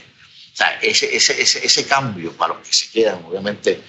[0.54, 3.82] O sea, ese, ese, ese, ese, cambio para los que se quedan, obviamente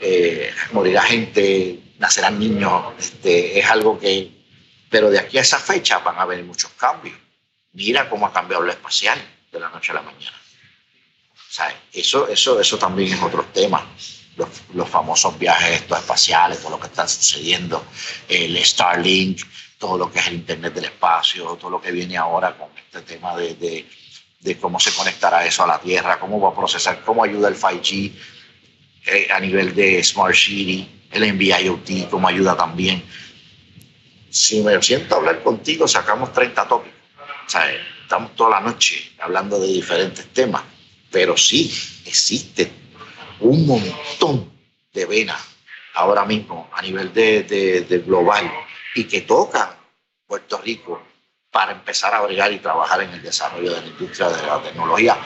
[0.00, 4.37] eh, morirá gente, nacerán niños, este, es algo que...
[4.90, 7.16] Pero de aquí a esa fecha van a venir muchos cambios.
[7.72, 9.18] Mira cómo ha cambiado lo espacial
[9.52, 10.36] de la noche a la mañana.
[11.48, 13.86] O sea, eso, eso, eso también es otro tema.
[14.74, 17.84] Los, famosos viajes estos espaciales, todo lo que está sucediendo,
[18.28, 19.42] el Starlink,
[19.78, 23.00] todo lo que es el Internet del espacio, todo lo que viene ahora con este
[23.02, 23.84] tema de,
[24.40, 27.56] de, cómo se conectará eso a la Tierra, cómo va a procesar, cómo ayuda el
[27.56, 28.12] 5G
[29.06, 33.02] eh, a nivel de Smart City, el NB-IoT, cómo ayuda también.
[34.30, 36.98] Si me siento a hablar contigo, sacamos 30 tópicos.
[37.46, 40.62] O sea, estamos toda la noche hablando de diferentes temas,
[41.10, 41.72] pero sí
[42.04, 42.70] existe
[43.40, 44.52] un montón
[44.92, 45.40] de venas
[45.94, 48.50] ahora mismo a nivel de, global
[48.94, 49.70] y que tocan
[50.26, 51.02] Puerto Rico
[51.50, 55.16] para empezar a bregar y trabajar en el desarrollo de la industria de la tecnología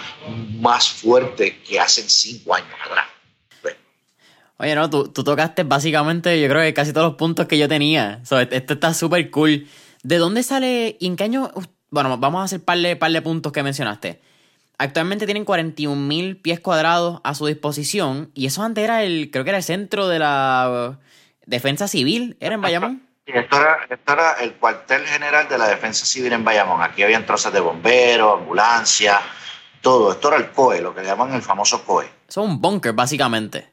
[0.61, 3.07] más fuerte que hace cinco años atrás.
[4.62, 7.66] Oye, no, tú, tú, tocaste básicamente, yo creo que casi todos los puntos que yo
[7.66, 8.20] tenía.
[8.25, 9.66] So, esto está súper cool.
[10.05, 11.51] ¿De dónde sale y en qué año?
[11.90, 14.22] Bueno, vamos a hacer par de, par de puntos que mencionaste.
[14.79, 19.42] Actualmente tienen 41 mil pies cuadrados a su disposición y eso antes era el, creo
[19.42, 21.01] que era el centro de la
[21.44, 23.03] defensa civil, ¿era en Bayamón?
[23.27, 26.81] Esto era, esto era el cuartel general de la defensa civil en Bayamón.
[26.83, 29.18] Aquí habían trozas de bomberos, ambulancias,
[29.81, 30.12] todo.
[30.12, 32.05] Esto era el COE, lo que llaman el famoso COE.
[32.29, 33.72] Eso es un búnker, básicamente.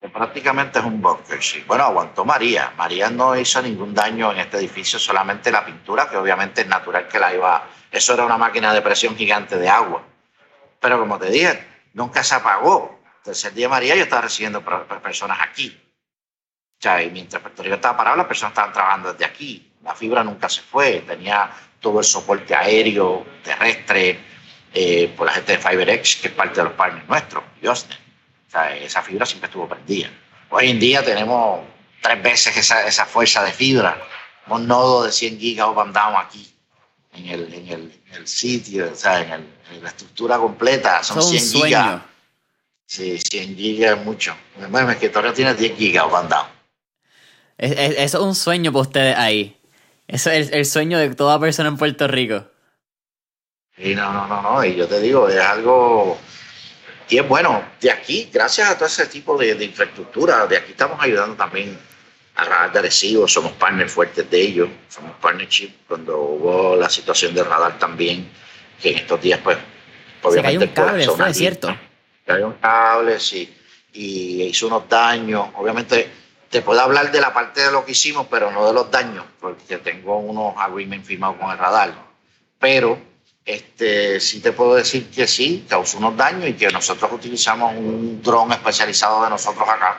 [0.00, 1.64] Prácticamente es un búnker, sí.
[1.66, 2.72] Bueno, aguantó María.
[2.76, 7.08] María no hizo ningún daño en este edificio, solamente la pintura, que obviamente es natural
[7.08, 7.66] que la iba...
[7.90, 10.02] Eso era una máquina de presión gigante de agua.
[10.80, 13.00] Pero como te dije, nunca se apagó.
[13.18, 14.62] El tercer día María yo estaba recibiendo
[15.02, 15.76] personas aquí.
[16.78, 19.72] O sea, y mientras Rico estaba parado, las personas estaban trabajando desde aquí.
[19.82, 24.18] La fibra nunca se fue, tenía todo el soporte aéreo, terrestre,
[24.72, 28.07] eh, por la gente de FiberX, que es parte de los partners nuestros, Yosnet.
[28.48, 30.10] O sea, esa fibra siempre estuvo prendida.
[30.48, 31.60] Hoy en día tenemos
[32.02, 34.00] tres veces esa, esa fuerza de fibra.
[34.46, 36.50] Un nodo de 100 gigas up and down aquí,
[37.12, 41.02] en el, en el, en el sitio, o sea, en, el, en, la estructura completa.
[41.02, 42.02] Son, Son 100 gigas.
[42.86, 44.34] Sí, 100 gigas es mucho.
[44.56, 46.46] Mi escritorio tiene 10 gigas up and down.
[47.58, 49.58] Es, es, eso es un sueño para ustedes ahí.
[50.06, 52.46] Eso es el, el, sueño de toda persona en Puerto Rico.
[53.76, 54.64] Sí, no, no, no, no.
[54.64, 56.18] Y yo te digo, es algo.
[57.08, 60.72] Y es bueno, de aquí, gracias a todo ese tipo de, de infraestructura, de aquí
[60.72, 61.78] estamos ayudando también
[62.36, 67.34] a Radar de Arecibo, somos partners fuertes de ellos, somos partnership cuando hubo la situación
[67.34, 68.28] de Radar también,
[68.80, 69.58] que en estos días, pues,
[70.22, 70.66] obviamente.
[70.66, 71.76] Se cayó un cable, fue cierto.
[72.26, 73.56] Cayó un cable, sí,
[73.92, 76.10] y hizo unos daños, obviamente
[76.50, 79.24] te puedo hablar de la parte de lo que hicimos, pero no de los daños,
[79.40, 81.92] porque tengo unos agreements firmados con el radar.
[82.58, 82.98] Pero
[83.48, 88.20] este, sí te puedo decir que sí, causó unos daños y que nosotros utilizamos un
[88.22, 89.98] dron especializado de nosotros acá,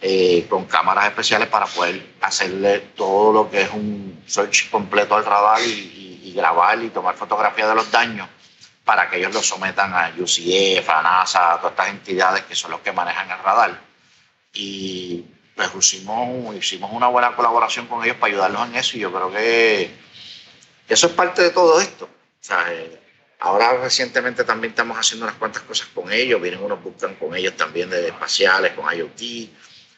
[0.00, 5.24] eh, con cámaras especiales para poder hacerle todo lo que es un search completo al
[5.24, 8.28] radar y, y, y grabar y tomar fotografías de los daños
[8.84, 12.72] para que ellos lo sometan a UCF, a NASA, a todas estas entidades que son
[12.72, 13.80] los que manejan el radar.
[14.54, 15.24] Y
[15.54, 19.30] pues hicimos, hicimos una buena colaboración con ellos para ayudarlos en eso y yo creo
[19.30, 19.94] que
[20.88, 22.08] eso es parte de todo esto.
[22.42, 22.66] O sea,
[23.42, 27.56] Ahora recientemente también estamos haciendo unas cuantas cosas con ellos, vienen unos buscan con ellos
[27.56, 29.48] también de espaciales, con IoT.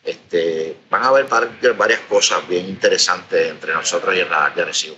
[0.03, 1.27] Este, van a haber
[1.77, 4.97] varias cosas bien interesantes entre nosotros y el radar de Arecibo.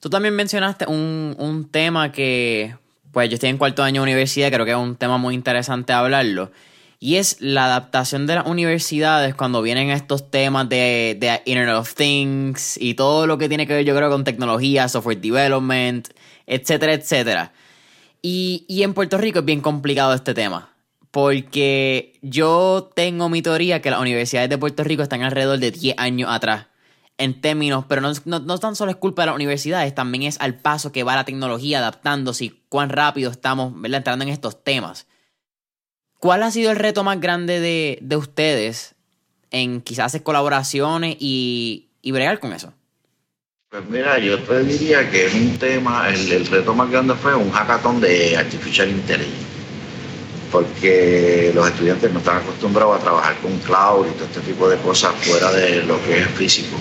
[0.00, 2.74] Tú también mencionaste un, un tema que,
[3.12, 5.92] pues yo estoy en cuarto año de universidad, creo que es un tema muy interesante
[5.92, 6.50] hablarlo.
[6.98, 12.78] Y es la adaptación de las universidades cuando vienen estos temas de Internet of Things
[12.78, 16.08] y todo lo que tiene que ver, yo creo, con tecnología, software development,
[16.50, 17.52] etcétera, etcétera.
[18.20, 20.74] Y, y en Puerto Rico es bien complicado este tema.
[21.10, 25.96] Porque yo tengo mi teoría que las universidades de Puerto Rico están alrededor de 10
[25.98, 26.66] años atrás
[27.18, 30.54] en términos, pero no, no, tan solo es culpa de las universidades, también es al
[30.54, 35.06] paso que va la tecnología adaptándose y cuán rápido estamos entrando en estos temas.
[36.18, 38.94] ¿Cuál ha sido el reto más grande de, de ustedes
[39.50, 42.72] en quizás hacer colaboraciones y, y bregar con eso?
[43.70, 47.52] Pues mira, yo te diría que es un tema, el, reto más grande fue un
[47.52, 49.46] hackathon de Artificial Intelligence
[50.50, 54.76] porque los estudiantes no están acostumbrados a trabajar con cloud y todo este tipo de
[54.78, 56.76] cosas fuera de lo que es físico.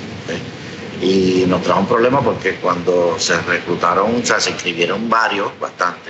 [0.99, 6.09] Y nos trajo un problema porque cuando se reclutaron, o sea, se inscribieron varios, bastante.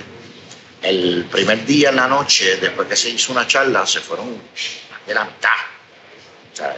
[0.80, 4.28] El primer día en la noche, después que se hizo una charla, se fueron
[6.54, 6.74] sea,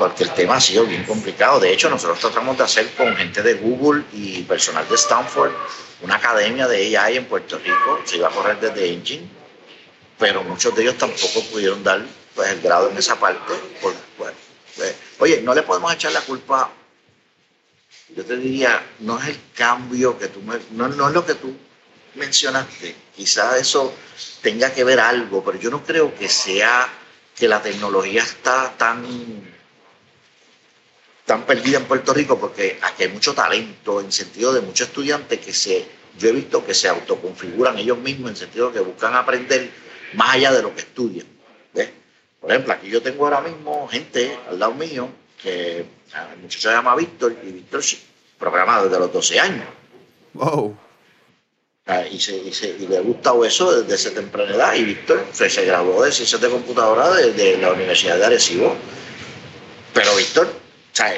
[0.00, 1.60] porque el tema ha sido bien complicado.
[1.60, 5.52] De hecho, nosotros tratamos de hacer con gente de Google y personal de Stanford
[6.00, 8.00] una academia de AI en Puerto Rico.
[8.06, 9.28] Se iba a correr desde Engine,
[10.18, 12.02] pero muchos de ellos tampoco pudieron dar
[12.34, 13.52] pues, el grado en esa parte.
[13.82, 14.32] Por, pues,
[15.18, 16.70] oye, no le podemos echar la culpa
[18.16, 21.34] yo te diría, no es el cambio que tú, me, no, no es lo que
[21.34, 21.54] tú
[22.14, 23.94] mencionaste, quizás eso
[24.42, 26.88] tenga que ver algo, pero yo no creo que sea
[27.36, 29.04] que la tecnología está tan,
[31.30, 35.38] tan perdida en Puerto Rico, porque aquí hay mucho talento, en sentido de muchos estudiantes
[35.38, 35.86] que se,
[36.18, 39.70] yo he visto que se autoconfiguran ellos mismos, en sentido de que buscan aprender
[40.14, 41.24] más allá de lo que estudian.
[41.72, 41.88] ¿ves?
[42.40, 45.08] Por ejemplo, aquí yo tengo ahora mismo gente al lado mío
[45.40, 47.80] que el muchacho se llama Víctor y Víctor
[48.36, 49.66] programado desde los 12 años.
[50.34, 50.76] Wow.
[51.86, 54.74] Ah, y, se, y, le ha gustado eso desde esa temprana edad.
[54.74, 58.74] Y Víctor se, graduó de ciencias de computadora de, la Universidad de Arecibo.
[59.94, 60.59] Pero Víctor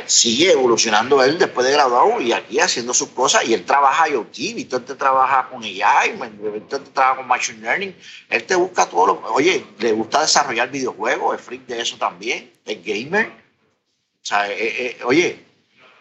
[0.06, 3.44] sigue evolucionando él después de graduado y aquí haciendo sus cosas.
[3.44, 6.18] Y él trabaja IoT, Víctor te trabaja con AI,
[6.52, 7.94] Víctor te trabaja con Machine Learning.
[8.28, 9.22] Él te busca todo lo.
[9.32, 13.26] Oye, le gusta desarrollar videojuegos, es freak de eso también, es gamer.
[13.26, 15.44] O sea, eh, eh, oye,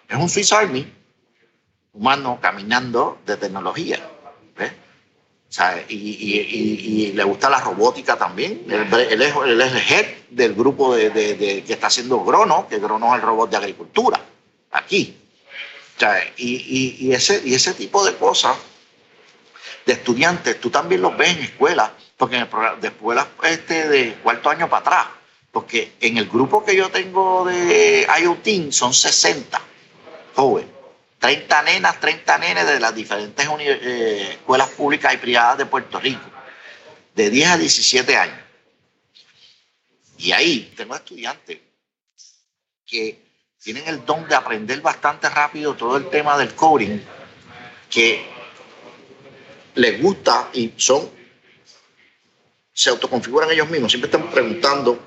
[0.07, 0.91] es un Swiss Army
[1.93, 4.10] humano caminando de tecnología.
[5.89, 8.65] Y, le gusta la robótica también.
[8.69, 11.11] Él, es, el head del grupo de,
[11.65, 14.19] que está haciendo Grono, que Grono es el robot de agricultura,
[14.71, 15.17] aquí.
[16.37, 18.57] y, ese, y ese tipo de cosas
[19.85, 24.13] de estudiantes, tú también los ves en escuelas, porque en el de escuelas este, de
[24.15, 25.07] cuarto año para atrás,
[25.51, 29.59] porque en el grupo que yo tengo de IoT son 60
[30.35, 30.80] jóvenes
[31.21, 36.25] 30 nenas, 30 nenes de las diferentes eh, escuelas públicas y privadas de Puerto Rico,
[37.13, 38.39] de 10 a 17 años.
[40.17, 41.59] Y ahí tengo estudiantes
[42.87, 43.21] que
[43.61, 46.99] tienen el don de aprender bastante rápido todo el tema del coding,
[47.87, 48.25] que
[49.75, 51.07] les gusta y son,
[52.73, 54.99] se autoconfiguran ellos mismos, siempre están preguntando,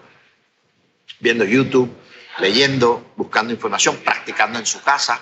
[1.19, 1.93] viendo YouTube,
[2.39, 5.21] leyendo, buscando información, practicando en su casa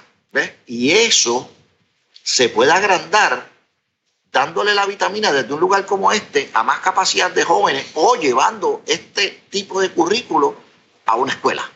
[0.67, 1.51] y eso
[2.23, 3.51] se puede agrandar
[4.31, 8.83] dándole la vitamina desde un lugar como este a más capacidad de jóvenes o llevando
[8.87, 10.57] este tipo de currículo
[11.05, 11.71] a una escuela.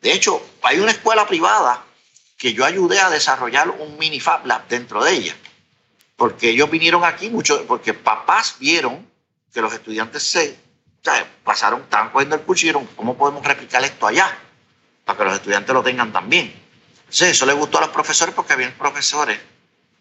[0.00, 1.84] De hecho, hay una escuela privada
[2.36, 5.36] que yo ayudé a desarrollar un mini Fab Lab dentro de ella.
[6.16, 9.06] Porque ellos vinieron aquí mucho, porque papás vieron
[9.54, 10.56] que los estudiantes se
[11.44, 14.36] pasaron, estaban cogiendo el curso ¿cómo podemos replicar esto allá?
[15.04, 16.61] Para que los estudiantes lo tengan también.
[17.12, 19.38] Sí, eso le gustó a los profesores porque habían profesores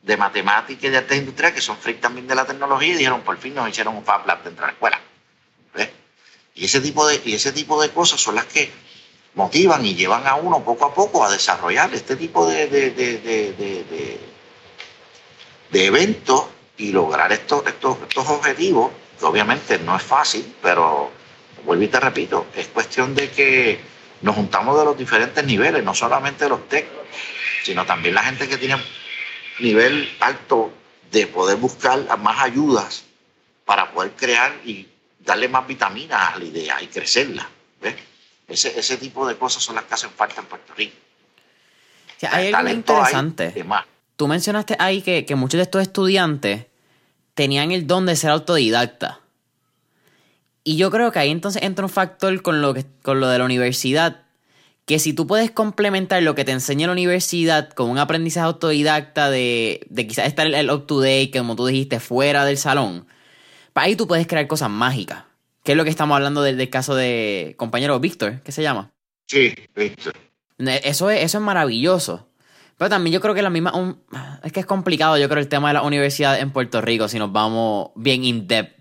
[0.01, 3.19] de matemáticas y de artes industriales que son freak también de la tecnología y dijeron,
[3.19, 5.01] por fin nos hicieron un Fab Lab dentro de la escuela.
[6.55, 8.71] Y ese, tipo de, y ese tipo de cosas son las que
[9.35, 14.19] motivan y llevan a uno poco a poco a desarrollar este tipo de, de,
[15.73, 16.45] eventos
[16.77, 21.11] y lograr estos, estos, estos objetivos, que obviamente no es fácil, pero
[21.65, 23.79] vuelvo y te repito, es cuestión de que
[24.21, 26.87] nos juntamos de los diferentes niveles, no solamente los tech,
[27.63, 28.75] sino también la gente que tiene
[29.59, 30.71] nivel alto
[31.11, 33.03] de poder buscar más ayudas
[33.65, 34.87] para poder crear y
[35.19, 37.47] darle más vitaminas a la idea y crecerla.
[37.81, 37.95] ¿ves?
[38.47, 40.95] Ese, ese tipo de cosas son las que hacen falta en Puerto Rico.
[42.29, 43.65] hay algo interesante.
[44.15, 46.65] Tú mencionaste ahí que, que muchos de estos estudiantes
[47.33, 49.20] tenían el don de ser autodidacta.
[50.63, 53.39] Y yo creo que ahí entonces entra un factor con lo, que, con lo de
[53.39, 54.23] la universidad,
[54.85, 59.29] que si tú puedes complementar lo que te enseña la universidad con un aprendizaje autodidacta
[59.29, 63.07] de, de quizás estar el up to date, como tú dijiste, fuera del salón,
[63.73, 65.23] pues ahí tú puedes crear cosas mágicas.
[65.63, 68.91] Que es lo que estamos hablando del, caso de compañero Víctor, ¿qué se llama?
[69.27, 70.13] Sí, Víctor.
[70.57, 72.27] Eso es, eso es maravilloso.
[72.77, 73.71] Pero también yo creo que la misma.
[74.43, 77.19] es que es complicado, yo creo, el tema de la universidad en Puerto Rico, si
[77.19, 78.80] nos vamos bien in-depth.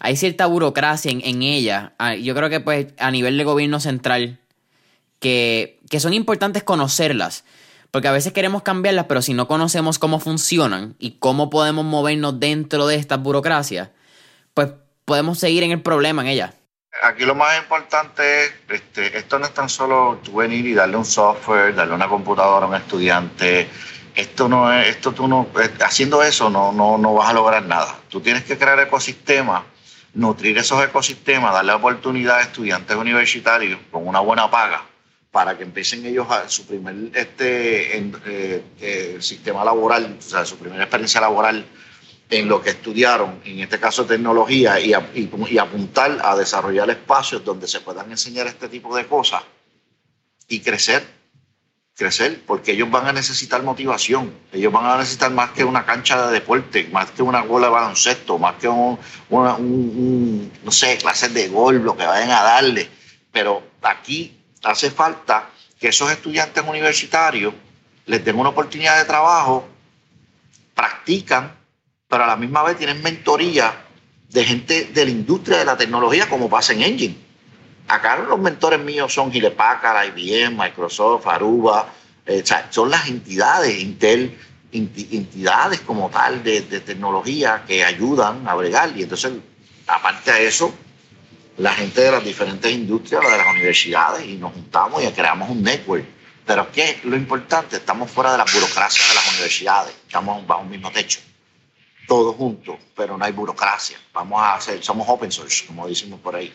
[0.00, 1.92] Hay cierta burocracia en, ella.
[2.20, 4.38] Yo creo que, pues, a nivel de gobierno central,
[5.20, 7.44] que, que son importantes conocerlas.
[7.90, 12.38] Porque a veces queremos cambiarlas, pero si no conocemos cómo funcionan y cómo podemos movernos
[12.38, 13.88] dentro de estas burocracias,
[14.52, 14.70] pues
[15.06, 16.54] podemos seguir en el problema en ella.
[17.02, 20.96] Aquí lo más importante es, este, esto no es tan solo tú venir y darle
[20.96, 23.68] un software, darle una computadora a un estudiante.
[24.14, 27.64] Esto no es, esto tú no, eh, haciendo eso no, no, no vas a lograr
[27.64, 27.98] nada.
[28.08, 29.62] Tú tienes que crear ecosistemas,
[30.16, 34.82] nutrir esos ecosistemas, darle oportunidad a estudiantes universitarios con una buena paga
[35.30, 40.56] para que empiecen ellos a su primer este, eh, eh, sistema laboral, o sea, su
[40.56, 41.66] primera experiencia laboral
[42.30, 47.68] en lo que estudiaron, en este caso tecnología, y, y, apuntar a desarrollar espacios donde
[47.68, 49.42] se puedan enseñar este tipo de cosas
[50.48, 51.06] y crecer,
[51.96, 56.26] crecer, porque ellos van a necesitar motivación, ellos van a necesitar más que una cancha
[56.26, 59.00] de deporte, más que una bola de baloncesto, más que un,
[60.62, 62.90] no sé, clases de gol, lo que vayan a darle,
[63.32, 65.48] pero aquí hace falta
[65.80, 67.54] que esos estudiantes universitarios
[68.04, 69.66] les den una oportunidad de trabajo,
[70.74, 71.56] practican,
[72.08, 73.84] pero a la misma vez tienen mentoría
[74.28, 77.25] de gente de la industria de la tecnología como pasa en Engine.
[77.88, 81.92] Acá los mentores míos son Packard, IBM, Microsoft, Aruba,
[82.26, 84.36] eh, son las entidades, Intel,
[84.72, 88.96] entidades como tal de, tecnología que ayudan a bregar.
[88.96, 89.32] Y entonces,
[89.86, 90.74] aparte de eso,
[91.58, 95.62] la gente de las diferentes industrias, de las universidades, y nos juntamos y creamos un
[95.62, 96.04] network.
[96.44, 97.76] Pero ¿qué lo importante?
[97.76, 101.20] Estamos fuera de la burocracia de las universidades, estamos bajo un mismo techo
[102.06, 103.98] todos juntos, pero no hay burocracia.
[104.12, 106.52] Vamos a hacer, somos open source, como decimos por ahí.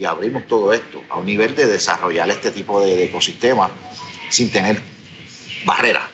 [0.00, 3.70] Y abrimos todo esto a un nivel de desarrollar este tipo de, ecosistema
[4.30, 4.80] sin tener
[5.66, 6.04] barreras.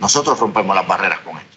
[0.00, 1.56] Nosotros rompemos las barreras con esto.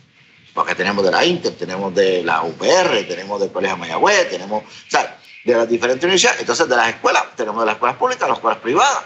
[0.54, 4.90] Porque tenemos de la Inter, tenemos de la UPR, tenemos del Colegio Mayagüez, tenemos, o
[4.92, 6.42] sea, de las diferentes universidades.
[6.42, 9.04] Entonces, de las escuelas, tenemos de las escuelas públicas, las escuelas privadas.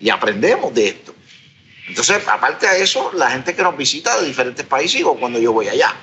[0.00, 1.14] Y aprendemos de esto.
[1.88, 5.54] Entonces, aparte de eso, la gente que nos visita de diferentes países o cuando yo
[5.54, 5.96] voy allá.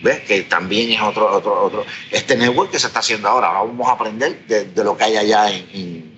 [0.00, 0.20] ¿Ves?
[0.20, 1.86] Que también es otro, otro, otro.
[2.10, 3.48] Este network que se está haciendo ahora.
[3.48, 6.16] Ahora vamos a aprender de, lo que hay allá en,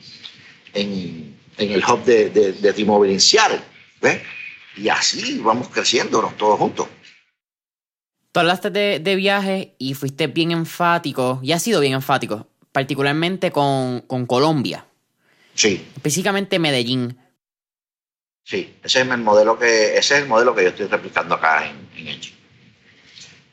[0.74, 3.18] en, el hub de, de, de T-Mobile
[4.00, 4.22] ¿Ves?
[4.76, 6.88] Y así vamos creciéndonos todos juntos.
[8.32, 13.50] Tú hablaste de, de viajes y fuiste bien enfático, y has sido bien enfático, particularmente
[13.50, 14.86] con, con Colombia.
[15.54, 15.86] Sí.
[15.96, 17.18] Específicamente Medellín.
[18.44, 21.68] Sí, ese es el modelo que, ese es el modelo que yo estoy replicando acá
[21.68, 22.20] en, en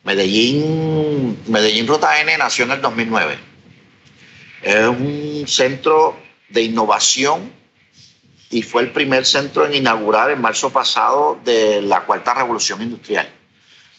[0.10, 3.38] Medellín, Medellín Ruta N nació en el 2009.
[4.64, 7.54] Es un centro de innovación
[8.50, 13.30] y fue el primer centro en inaugurar en marzo pasado de la cuarta revolución industrial.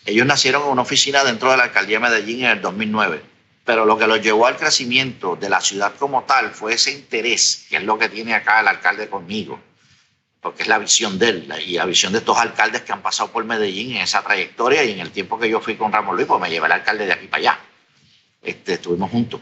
[0.05, 3.23] Ellos nacieron en una oficina dentro de la alcaldía de Medellín en el 2009,
[3.65, 7.67] pero lo que los llevó al crecimiento de la ciudad como tal fue ese interés,
[7.71, 9.61] que es lo que tiene acá el alcalde conmigo,
[10.41, 13.31] porque es la visión de él y la visión de estos alcaldes que han pasado
[13.31, 16.27] por Medellín en esa trayectoria y en el tiempo que yo fui con Ramón Luis,
[16.27, 17.61] pues me llevé el alcalde de aquí para allá.
[18.43, 19.41] Este, estuvimos juntos,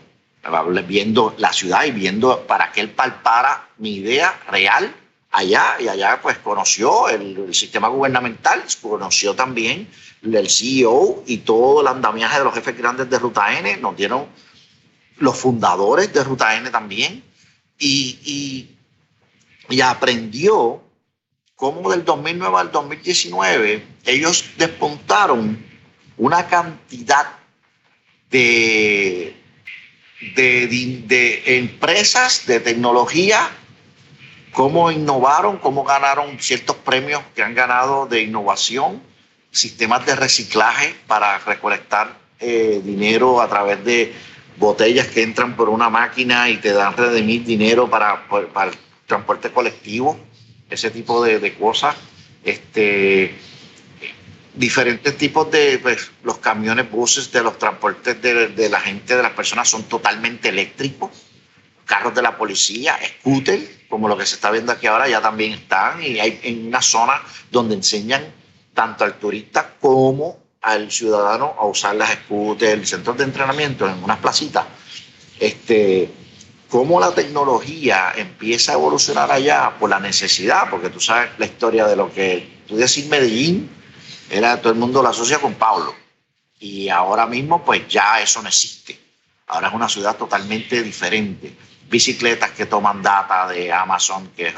[0.86, 4.92] viendo la ciudad y viendo para que él palpara mi idea real
[5.30, 9.88] allá y allá pues conoció el, sistema gubernamental, conoció también
[10.22, 14.26] el CEO y todo el andamiaje de los jefes grandes de Ruta N, nos dieron
[15.18, 17.22] los fundadores de Ruta N también
[17.78, 18.76] y, y,
[19.68, 20.87] y aprendió
[21.58, 25.58] cómo del 2009 al 2019 ellos despuntaron
[26.16, 27.32] una cantidad
[28.30, 29.34] de,
[30.36, 33.50] de, empresas de tecnología,
[34.52, 39.02] cómo innovaron, cómo ganaron ciertos premios que han ganado de innovación,
[39.50, 44.14] sistemas de reciclaje para recolectar eh, dinero a través de
[44.58, 48.76] botellas que entran por una máquina y te dan redimir dinero para, para el
[49.08, 50.20] transporte colectivo
[50.70, 51.96] ese tipo de, cosas.
[52.44, 53.34] Este,
[54.54, 59.32] diferentes tipos de, pues, los camiones, buses de los transportes de, la gente, de las
[59.32, 61.10] personas son totalmente eléctricos.
[61.84, 65.52] Carros de la policía, scooters, como lo que se está viendo aquí ahora, ya también
[65.52, 68.30] están y hay en una zona donde enseñan
[68.74, 74.18] tanto al turista como al ciudadano a usar las scooters, centros de entrenamiento en unas
[74.18, 74.66] placitas.
[75.40, 76.10] Este,
[76.68, 81.86] cómo la tecnología empieza a evolucionar allá por la necesidad, porque tú sabes la historia
[81.86, 83.70] de lo que tú decís Medellín,
[84.30, 85.94] era todo el mundo lo asocia con Pablo.
[86.60, 88.98] Y ahora mismo, pues ya eso no existe.
[89.46, 91.54] Ahora es una ciudad totalmente diferente.
[91.88, 94.54] Bicicletas que toman data de Amazon, que es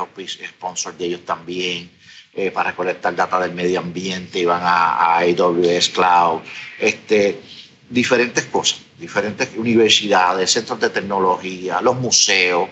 [0.48, 1.90] sponsor de ellos también,
[2.32, 6.40] eh, para recolectar data del medio ambiente y van a, AWS Cloud.
[6.78, 7.40] Este,
[7.88, 12.68] diferentes cosas, diferentes universidades, centros de tecnología, los museos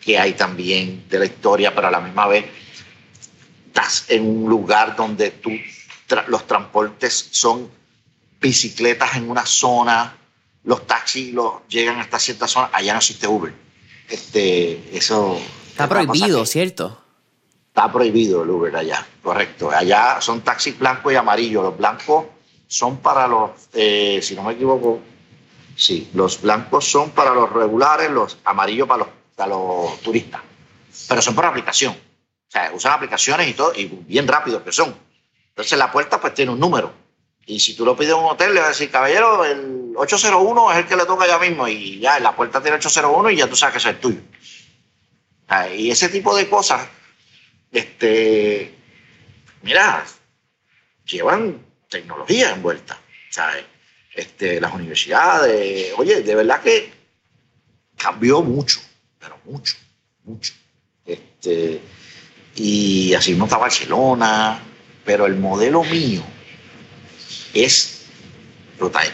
[0.00, 2.44] que hay también de la historia, pero a la misma vez
[3.66, 5.50] estás en un lugar donde tú,
[6.28, 7.70] los transportes son
[8.40, 10.16] bicicletas en una zona,
[10.64, 13.52] los taxis los llegan hasta cierta zona, allá no existe Uber.
[14.08, 17.00] Este, eso está prohibido, ¿cierto?
[17.68, 19.70] Está prohibido el Uber allá, correcto.
[19.70, 21.62] Allá son taxis blancos y amarillos.
[21.62, 22.26] Los blancos
[22.66, 25.00] son para los, eh, si no me equivoco,
[25.80, 30.42] sí, los blancos son para los regulares, los amarillos para los, para los turistas.
[31.08, 31.92] Pero son por aplicación.
[31.92, 34.94] O sea, usan aplicaciones y todo, y bien rápido que son.
[35.48, 36.92] Entonces la puerta pues tiene un número
[37.50, 40.72] y si tú lo pides en un hotel, le vas a decir, caballero, el 801
[40.72, 41.66] es el que le toca ya mismo.
[41.66, 44.20] Y ya, la puerta tiene 801 y ya tú sabes que es el tuyo.
[45.76, 46.86] Y ese tipo de cosas,
[47.72, 48.72] este,
[49.62, 50.04] mira,
[51.04, 52.98] llevan tecnología envuelta.
[53.30, 53.64] ¿sabes?
[54.14, 56.92] Este, las universidades, oye, de verdad que
[57.96, 58.80] cambió mucho,
[59.18, 59.76] pero mucho,
[60.24, 60.52] mucho.
[61.06, 61.80] Este,
[62.56, 64.60] y así no está Barcelona,
[65.04, 66.22] pero el modelo mío
[67.54, 68.06] es
[68.80, 69.12] N.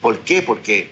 [0.00, 0.42] ¿Por qué?
[0.42, 0.90] Porque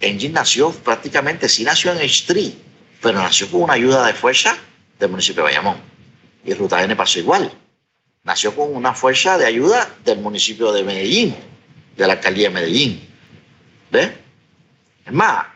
[0.00, 2.54] Engine nació prácticamente, sí nació en H3,
[3.00, 4.56] pero nació con una ayuda de fuerza
[4.98, 5.78] del municipio de Bayamón.
[6.44, 7.52] Y Ruta N pasó igual.
[8.22, 11.34] Nació con una fuerza de ayuda del municipio de Medellín,
[11.96, 13.08] de la alcaldía de Medellín.
[13.90, 14.10] ¿Ves?
[15.06, 15.46] Es más,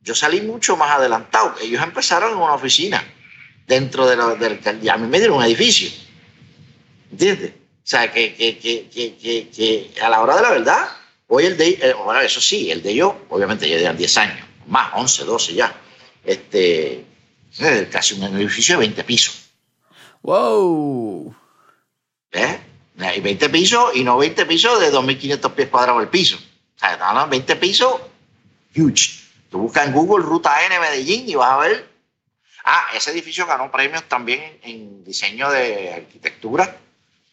[0.00, 1.54] yo salí mucho más adelantado.
[1.60, 3.02] Ellos empezaron en una oficina
[3.66, 4.94] dentro de la, de la alcaldía.
[4.94, 5.88] A mí me dieron un edificio.
[7.10, 7.50] ¿Entiendes?
[7.50, 8.88] O sea, que, que, que,
[9.48, 10.88] que, a la hora de la verdad,
[11.28, 14.46] hoy el de eh, ahora eso sí, el de ellos, obviamente ya llevan 10 años,
[14.66, 15.72] más, 11, 12 ya.
[16.24, 17.04] Este,
[17.90, 19.50] casi un edificio de 20 pisos.
[20.22, 21.34] ¡Wow!
[22.32, 22.58] ¿Eh?
[22.98, 26.36] Hay 20 pisos y no 20 pisos de 2.500 pies cuadrados el piso.
[26.36, 28.00] O sea, no, 20 pisos,
[28.74, 29.24] huge.
[29.50, 31.88] Tú buscas en Google Ruta N Medellín y vas a ver.
[32.64, 36.78] Ah, ese edificio ganó premios también en diseño de arquitectura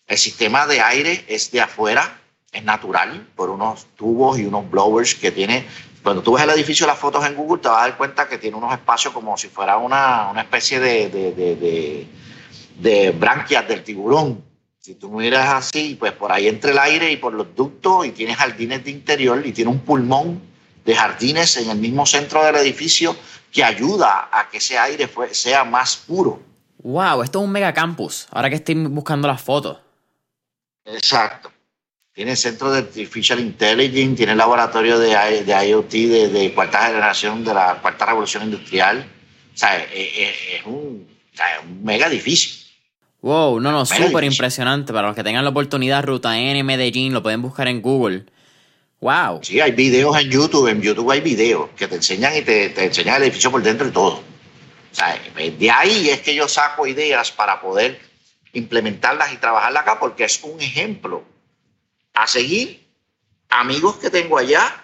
[0.07, 2.19] el sistema de aire es de afuera,
[2.51, 5.65] es natural, por unos tubos y unos blowers que tiene.
[6.03, 8.37] Cuando tú ves el edificio, las fotos en Google, te vas a dar cuenta que
[8.37, 12.07] tiene unos espacios como si fuera una, una especie de, de, de,
[12.75, 14.43] de, branquias del tiburón.
[14.83, 18.11] Si tú miras así, pues por ahí entra el aire y por los ductos y
[18.11, 20.41] tienes jardines de interior y tiene un pulmón
[20.83, 23.15] de jardines en el mismo centro del edificio
[23.49, 26.41] que ayuda a que ese aire sea más puro.
[26.79, 28.27] Wow, esto es un megacampus.
[28.29, 29.77] Ahora que estoy buscando las fotos.
[30.83, 31.49] Exacto.
[32.11, 37.79] Tiene centro de Artificial Intelligence, tiene laboratorio de, de IoT de, cuarta generación de la
[37.81, 39.09] cuarta revolución industrial.
[39.53, 41.07] O sea, es, un,
[41.81, 42.62] mega edificio.
[43.23, 44.91] Wow, no, no, súper impresionante.
[44.91, 48.25] Para los que tengan la oportunidad, Ruta N, Medellín, lo pueden buscar en Google.
[48.99, 49.39] Wow.
[49.41, 50.67] Sí, hay videos en YouTube.
[50.67, 53.87] En YouTube hay videos que te enseñan y te, te enseñan el edificio por dentro
[53.87, 54.15] y todo.
[54.15, 57.97] O sea, de ahí es que yo saco ideas para poder
[58.51, 61.23] implementarlas y trabajarlas acá porque es un ejemplo
[62.13, 62.85] a seguir.
[63.47, 64.83] Amigos que tengo allá,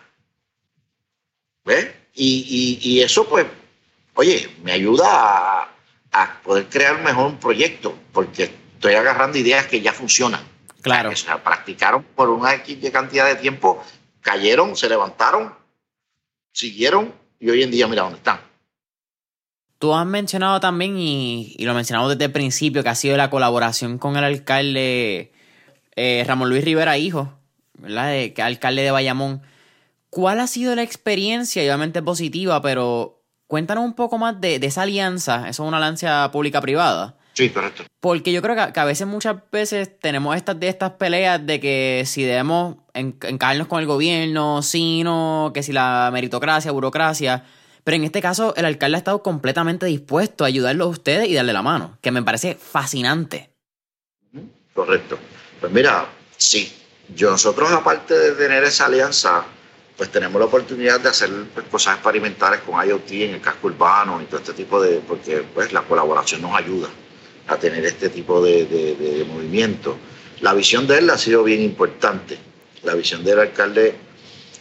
[1.65, 1.89] ¿ves?
[2.15, 3.45] Y, eso, pues,
[4.13, 5.69] oye, me ayuda a,
[6.43, 10.41] poder crear un mejor proyecto porque estoy agarrando ideas que ya funcionan.
[10.81, 11.09] Claro.
[11.09, 13.83] O sea, practicaron por una X cantidad de tiempo,
[14.21, 15.53] cayeron, se levantaron,
[16.53, 18.39] siguieron y hoy en día mira dónde están.
[19.77, 23.97] Tú has mencionado también, y, lo mencionamos desde el principio, que ha sido la colaboración
[23.97, 25.31] con el alcalde
[25.95, 27.33] eh, Ramón Luis Rivera, hijo,
[27.77, 28.11] ¿verdad?
[28.11, 29.41] De, que alcalde de Bayamón.
[30.09, 31.61] ¿Cuál ha sido la experiencia?
[31.61, 33.18] obviamente positiva, pero
[33.49, 35.49] cuéntanos un poco más de, esa alianza.
[35.49, 37.15] Eso es una alianza pública-privada.
[37.33, 37.83] Sí, correcto.
[37.99, 42.03] Porque yo creo que, a veces, muchas veces, tenemos estas, de estas peleas de que
[42.05, 47.43] si debemos encajarnos con el gobierno, si no, que si la meritocracia, burocracia.
[47.83, 51.33] Pero en este caso, el alcalde ha estado completamente dispuesto a ayudarlos a ustedes y
[51.33, 53.49] darle la mano, que me parece fascinante.
[54.75, 55.17] Correcto.
[55.59, 56.71] Pues mira, sí,
[57.15, 59.43] yo, nosotros aparte de tener esa alianza,
[59.99, 64.21] pues tenemos la oportunidad de hacer pues, cosas experimentales con IoT en el casco urbano
[64.21, 66.87] y todo este tipo de, porque pues la colaboración nos ayuda
[67.47, 69.97] a tener este tipo de, de movimiento.
[70.39, 72.37] La visión de él ha sido bien importante
[72.83, 73.93] La visión del alcalde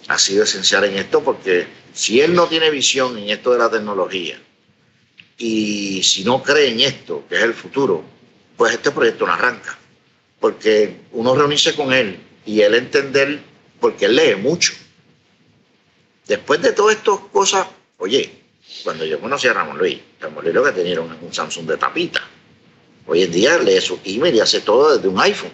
[0.08, 3.70] ha sido esencial en esto porque si él no tiene visión en esto de la
[3.70, 4.40] tecnología
[5.36, 8.02] y si no cree en esto, que es el futuro,
[8.56, 9.78] pues este proyecto no arranca.
[10.40, 13.38] Porque uno reunirse con él y él entender,
[13.78, 14.72] porque él lee mucho.
[16.28, 17.66] Después de todas estas cosas,
[17.96, 18.44] oye,
[18.84, 21.78] cuando yo conocí a Ramón Luis, Ramón Luis lo que tenía era un Samsung de
[21.78, 22.20] tapita.
[23.06, 25.52] Hoy en día lee su email y hace todo desde un iPhone.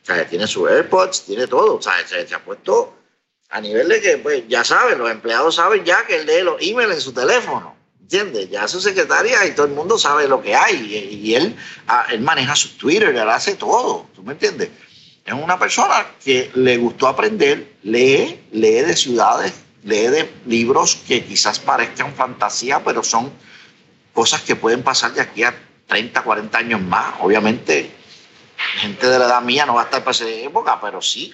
[0.00, 1.74] O sea, tiene sus AirPods, tiene todo.
[1.76, 2.94] O sea, se, ha puesto
[3.50, 6.62] a nivel de que, pues, ya saben, los empleados saben ya que él lee los
[6.62, 7.74] emails en su teléfono.
[8.00, 8.50] ¿Entiendes?
[8.50, 10.76] Ya su secretaria y todo el mundo sabe lo que hay.
[11.20, 11.56] Y, él,
[11.88, 14.06] ah, él maneja su Twitter, él hace todo.
[14.14, 14.68] ¿Tú me entiendes?
[15.24, 21.24] Es una persona que le gustó aprender, lee, lee de ciudades, lee de libros que
[21.24, 23.32] quizás parezcan fantasía, pero son
[24.12, 25.54] cosas que pueden pasar de aquí a
[25.86, 27.14] 30, 40 años más.
[27.20, 27.90] Obviamente,
[28.78, 31.32] gente de la edad mía no va a estar para esa época, pero sí.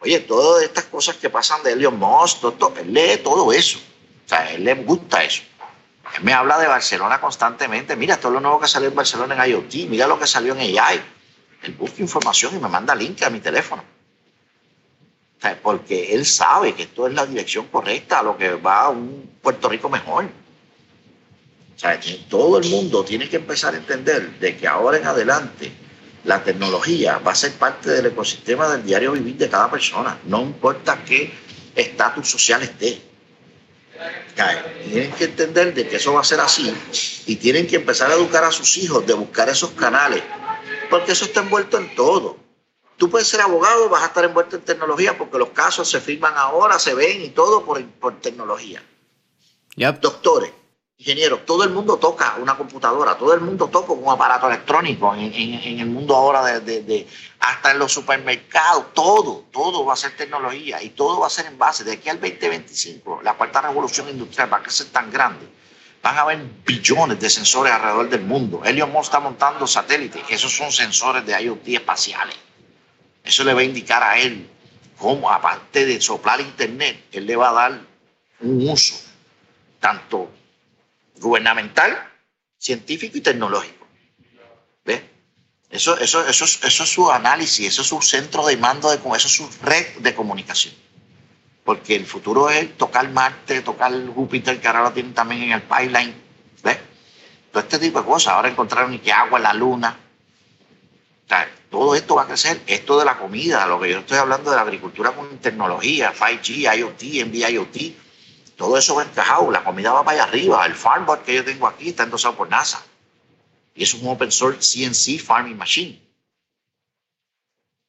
[0.00, 3.78] Oye, todas estas cosas que pasan de Elon Musk, todo, él lee todo eso.
[3.78, 5.42] O sea, a él le gusta eso.
[6.16, 7.96] Él me habla de Barcelona constantemente.
[7.96, 9.88] Mira, todo lo nuevo que salió en Barcelona en IoT.
[9.88, 11.00] Mira lo que salió en AI.
[11.62, 13.93] Él busca información y me manda link a mi teléfono.
[15.62, 19.30] Porque él sabe que esto es la dirección correcta a lo que va a un
[19.42, 20.28] Puerto Rico mejor.
[22.28, 25.70] Todo el mundo tiene que empezar a entender de que ahora en adelante
[26.24, 30.40] la tecnología va a ser parte del ecosistema del diario vivir de cada persona, no
[30.40, 31.32] importa qué
[31.74, 33.02] estatus social esté.
[34.88, 36.74] Tienen que entender de que eso va a ser así
[37.26, 40.22] y tienen que empezar a educar a sus hijos de buscar esos canales,
[40.88, 42.43] porque eso está envuelto en todo.
[42.96, 46.34] Tú puedes ser abogado, vas a estar envuelto en tecnología porque los casos se firman
[46.36, 48.82] ahora, se ven y todo por, por tecnología.
[49.76, 50.52] Doctores,
[50.96, 55.78] ingeniero, todo el mundo toca una computadora, todo el mundo toca un aparato electrónico en,
[55.80, 57.06] el mundo ahora de,
[57.40, 61.46] hasta en los supermercados, todo, todo va a ser tecnología y todo va a ser
[61.46, 61.82] en base.
[61.82, 65.46] De aquí al 2025, la cuarta revolución industrial va a crecer tan grande.
[66.02, 68.62] Van a haber billones de sensores alrededor del mundo.
[68.64, 72.36] Elon Musk está montando satélites, esos son sensores de IoT espaciales.
[73.24, 74.46] Eso le va a indicar a él
[74.98, 77.80] cómo, aparte de soplar internet, él le va a dar
[78.40, 78.94] un uso
[79.80, 80.30] tanto
[81.18, 82.10] gubernamental,
[82.58, 83.86] científico y tecnológico.
[84.84, 85.02] ¿Ves?
[85.70, 89.14] Eso, eso, eso, eso es su análisis, eso es su centro de mando, de, eso
[89.14, 90.74] es su red de comunicación.
[91.64, 95.62] Porque el futuro es tocar Marte, tocar Júpiter, que ahora lo tienen también en el
[95.62, 96.14] pipeline.
[96.62, 96.78] ¿Ves?
[97.50, 98.34] Todo este tipo de cosas.
[98.34, 99.98] Ahora encontraron que agua la luna.
[101.74, 102.60] Todo esto va a crecer.
[102.68, 106.78] Esto de la comida, lo que yo estoy hablando de la agricultura con tecnología, 5G,
[106.78, 110.64] IoT, NB-IoT, todo eso va encajado, la comida va para allá arriba.
[110.66, 112.80] El farmbot que yo tengo aquí está endosado por NASA.
[113.74, 116.00] Y es un open source CNC Farming Machine.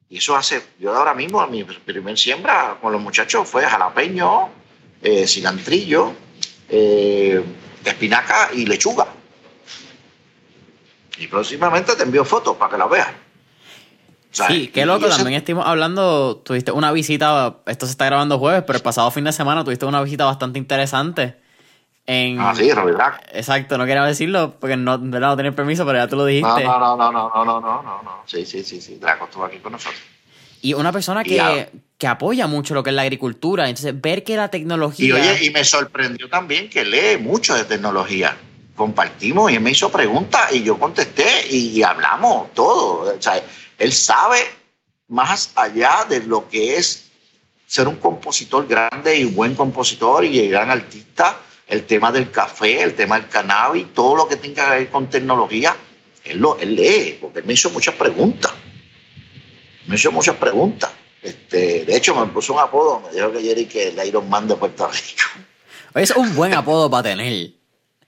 [0.08, 4.50] Y eso hace, yo ahora mismo, mi primer siembra con los muchachos fue jalapeño,
[5.00, 6.12] eh, cilantrillo,
[6.68, 7.40] eh,
[7.84, 9.06] espinaca y lechuga.
[11.18, 13.25] Y próximamente te envío fotos para que las veas.
[14.44, 18.76] Sí, qué loco, también estuvimos hablando, tuviste una visita, esto se está grabando jueves, pero
[18.76, 21.36] el pasado fin de semana tuviste una visita bastante interesante.
[22.06, 22.38] En...
[22.38, 22.98] Ah, sí, Robert
[23.32, 26.64] Exacto, no quería decirlo porque no, no tenía permiso, pero ya tú lo dijiste.
[26.64, 28.22] No, no, no, no, no, no, no, no, no.
[28.26, 30.00] Sí, sí, sí, sí, Draco estuvo aquí con nosotros.
[30.62, 31.68] Y una persona que,
[31.98, 35.06] que apoya mucho lo que es la agricultura, entonces ver que la tecnología...
[35.06, 38.36] Y oye, y me sorprendió también que lee mucho de tecnología
[38.76, 43.16] compartimos y él me hizo preguntas y yo contesté y, hablamos todo.
[43.16, 43.42] O sea,
[43.78, 44.38] él sabe
[45.08, 47.06] más allá de lo que es
[47.66, 52.94] ser un compositor grande y buen compositor y gran artista, el tema del café, el
[52.94, 55.76] tema del cannabis, todo lo que tenga que ver con tecnología,
[56.24, 58.52] él, lo, él lee, porque me hizo muchas preguntas.
[59.86, 60.90] Me hizo muchas preguntas.
[61.22, 64.46] Este, de hecho, me puso un apodo, me dijo que Jerry que el Iron Man
[64.46, 65.46] de Puerto Rico.
[65.94, 67.55] Es un buen apodo para tener.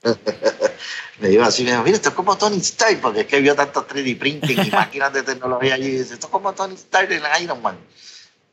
[1.19, 3.55] me iba así, me dijo, mira, esto es como Tony Stark, porque es que vio
[3.55, 7.11] tantos 3D printing y máquinas de tecnología allí, y dice, esto es como Tony Stark
[7.11, 7.77] en Iron Man.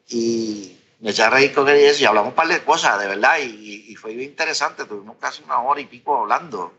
[0.09, 2.99] Y me eché a reír con él y eso, y hablamos un par de cosas,
[3.01, 6.75] de verdad, y, fue bien interesante, tuvimos casi una hora y pico hablando,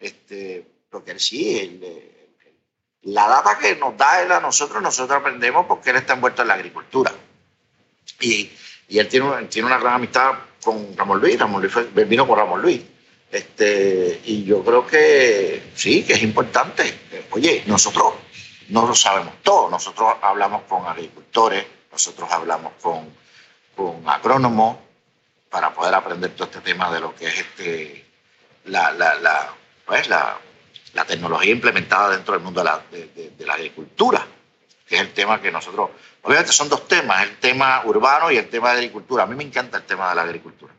[0.00, 1.80] este, porque él sí,
[3.02, 6.48] la data que nos da él a nosotros, nosotros aprendemos porque él está envuelto en
[6.48, 7.12] la agricultura.
[8.20, 8.50] Y,
[8.88, 12.62] y él tiene, tiene una gran amistad con Ramón Luis, Ramón Luis vino con Ramón
[12.62, 12.82] Luis
[13.30, 16.98] este, y yo creo que sí, que es importante.
[17.30, 18.14] Oye, nosotros
[18.68, 19.70] no lo sabemos todo.
[19.70, 23.08] Nosotros hablamos con agricultores, nosotros hablamos con,
[23.74, 24.78] con agrónomos
[25.50, 28.04] para poder aprender todo este tema de lo que es este,
[28.64, 29.54] la, la,
[29.84, 30.38] pues, la,
[30.94, 34.26] la tecnología implementada dentro del mundo de la, de, la agricultura.
[34.86, 35.90] que es el tema que nosotros,
[36.22, 39.24] obviamente son dos temas, el tema urbano y el tema de agricultura.
[39.24, 40.72] A mí me encanta el tema de la agricultura.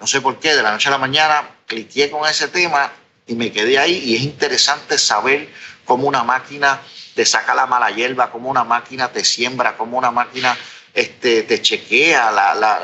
[0.00, 2.92] No sé por qué, de la noche a la mañana cliqué con ese tema
[3.26, 3.98] y me quedé ahí.
[4.04, 5.48] Y es interesante saber
[5.84, 6.80] cómo una máquina
[7.14, 10.56] te saca la mala hierba, cómo una máquina te siembra, cómo una máquina
[10.94, 12.32] este, te chequea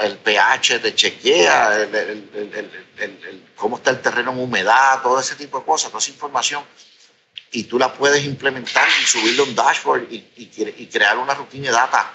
[0.03, 1.89] el pH, te chequea
[3.55, 6.65] cómo está el terreno en humedad, todo ese tipo de cosas, toda esa información.
[7.53, 11.73] Y tú la puedes implementar y subirle un dashboard y, y, crear una rutina de
[11.73, 12.12] data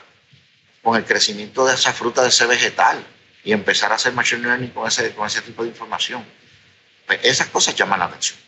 [0.83, 3.01] con el crecimiento de esa fruta, de ese vegetal
[3.43, 6.25] y empezar a hacer machine learning con ese, con ese tipo de información.
[7.05, 8.39] Pues esas cosas llaman la atención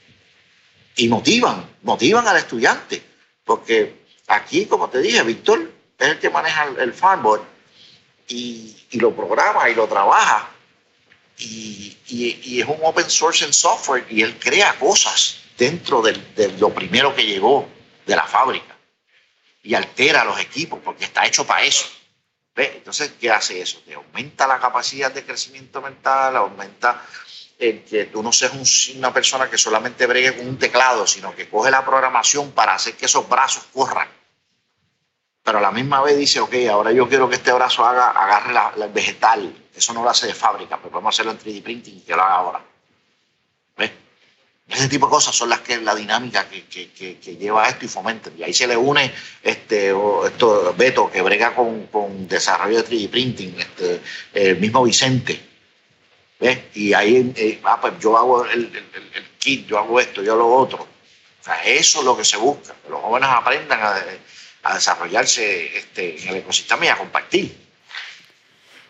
[0.95, 3.01] y motivan, motivan al estudiante,
[3.43, 7.43] porque aquí, como te dije, Víctor es el que maneja el, farmboard
[8.27, 10.49] y, y, lo programa y lo trabaja.
[11.37, 16.19] Y, y, es un open source en software y él crea cosas dentro de,
[16.59, 17.67] lo primero que llegó
[18.05, 18.77] de la fábrica
[19.63, 21.87] y altera los equipos porque está hecho para eso.
[22.55, 23.81] Entonces, ¿qué hace eso?
[23.85, 27.01] Te aumenta la capacidad de crecimiento mental, aumenta
[27.57, 28.53] el que tú no seas
[28.95, 32.95] una persona que solamente bregue con un teclado, sino que coge la programación para hacer
[32.95, 34.07] que esos brazos corran
[35.43, 38.53] pero a la misma vez dice, ok, ahora yo quiero que este brazo haga, agarre
[38.53, 42.01] la, vegetal, eso no lo hace de fábrica, pero podemos hacerlo en 3D printing y
[42.01, 42.61] que lo haga ahora.
[43.77, 43.91] ¿Ves?
[44.71, 47.87] Ese tipo de cosas son las que la dinámica que, que, que, lleva esto y
[47.87, 48.31] fomenta.
[48.37, 49.11] Y ahí se le une
[49.43, 49.93] este,
[50.25, 54.01] esto, Beto, que brega con, con desarrollo de 3D printing, este,
[54.33, 55.41] el mismo Vicente.
[56.39, 56.59] ¿Ves?
[56.73, 60.35] Y ahí, eh, ah, pues yo hago el, el, el, kit, yo hago esto, yo
[60.35, 60.79] lo otro.
[60.79, 63.95] O sea, eso es lo que se busca, que los jóvenes aprendan a
[64.63, 67.57] a desarrollarse este, en el ecosistema y a compartir.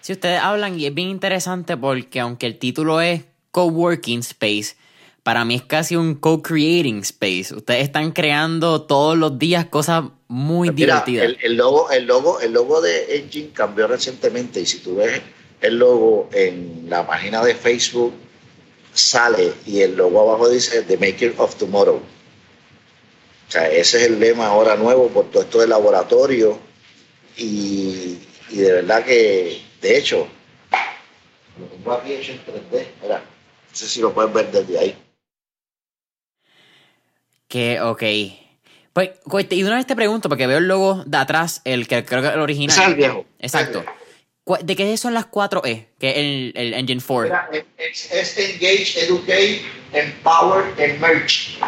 [0.02, 4.76] Si ustedes hablan, y es bien interesante porque aunque el título es Coworking Space,
[5.24, 7.54] para mí es casi un co-creating space.
[7.54, 11.36] Ustedes están creando todos los días cosas muy divertidas.
[11.42, 15.22] El, logo, el, logo, el logo de Engine cambió recientemente y si tú ves
[15.62, 18.14] el logo en la página de Facebook,
[18.94, 21.98] sale y el logo abajo dice The Maker of Tomorrow.
[21.98, 26.58] O sea, ese es el lema ahora nuevo por todo esto del laboratorio
[27.38, 28.18] y,
[28.50, 30.28] de verdad que, de hecho,
[31.60, 34.98] lo tengo aquí hecho en 3D, mira, no sé si lo pueden ver desde ahí.
[37.52, 38.04] Que, ok.
[38.94, 39.12] Pues,
[39.50, 42.30] y una vez te pregunto, porque veo el logo de atrás, el que creo que
[42.30, 42.74] es el original.
[42.74, 43.26] Ese es el viejo.
[43.40, 43.84] Exacto.
[44.62, 45.88] ¿De qué son las 4E?
[46.00, 47.24] Que es el, el Engine 4.
[47.24, 51.60] Mira, es, es Engage, Educate, Empower, and Merge.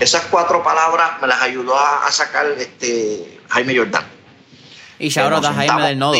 [0.00, 4.06] Esas cuatro palabras me las ayudó a, sacar este Jaime Jordán.
[4.98, 6.16] Y ya ahora da Jaime del nodo.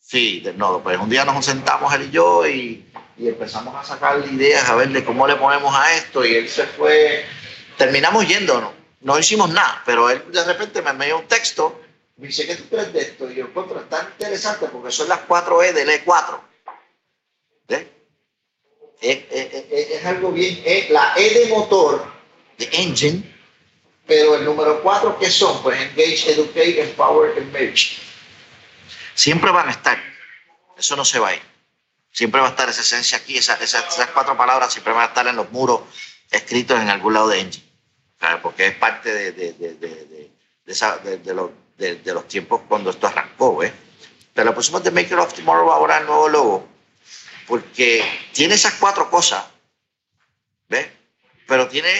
[0.00, 0.80] sí, del nodo.
[0.80, 2.84] Pues un día nos sentamos él y yo y,
[3.18, 6.24] empezamos a sacar ideas a ver de cómo le ponemos a esto.
[6.24, 7.24] Y él se fue.
[7.78, 8.72] Terminamos yéndonos.
[9.00, 11.80] No hicimos nada, pero él de repente me dio un texto.
[12.16, 13.30] Me dice, ¿qué tú crees de esto?
[13.30, 16.40] Y yo encuentro tan interesante porque son las cuatro E del E4.
[17.68, 17.86] ¿Ves?
[19.00, 20.60] Es, es, algo bien.
[20.90, 22.04] la E de motor
[22.56, 23.22] the engine,
[24.04, 25.62] pero el número cuatro, ¿qué son?
[25.62, 27.98] Pues engage, educate, empower, merge.
[29.14, 30.02] Siempre van a estar.
[30.76, 31.42] Eso no se va a ir.
[32.10, 35.28] Siempre va a estar esa esencia aquí, esas, esas cuatro palabras siempre van a estar
[35.28, 35.82] en los muros
[36.30, 37.67] escritos en algún lado de engine.
[38.42, 41.50] Porque es parte de, de, de, de los,
[42.04, 43.62] los, tiempos cuando esto arrancó.
[43.62, 43.72] ¿eh?
[44.34, 46.68] Pero pusimos de Maker of Tomorrow ahora el nuevo logo,
[47.46, 49.44] porque tiene esas cuatro cosas,
[50.68, 50.88] ¿ves?
[51.46, 51.90] Pero tiene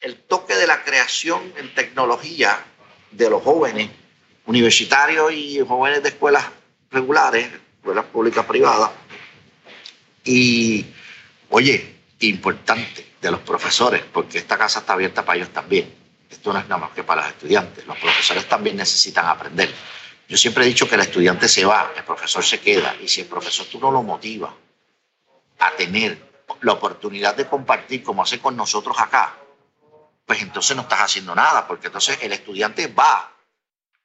[0.00, 2.64] el toque de la creación en tecnología
[3.10, 3.90] de los jóvenes
[4.46, 6.44] universitarios y jóvenes de escuelas
[6.90, 8.90] regulares, escuelas públicas privadas.
[10.24, 10.86] Y,
[11.50, 11.93] oye,
[12.28, 15.94] importante, de los profesores, porque esta casa está abierta para ellos también.
[16.28, 17.86] Esto no es nada más que para los estudiantes.
[17.86, 19.72] Los profesores también necesitan aprender.
[20.28, 22.94] Yo siempre he dicho que el estudiante se va, el profesor se queda.
[23.00, 24.52] Y si el profesor tú no lo motivas
[25.58, 26.18] a tener
[26.60, 29.36] la oportunidad de compartir como hace con nosotros acá,
[30.26, 33.32] pues entonces no estás haciendo nada, porque entonces el estudiante va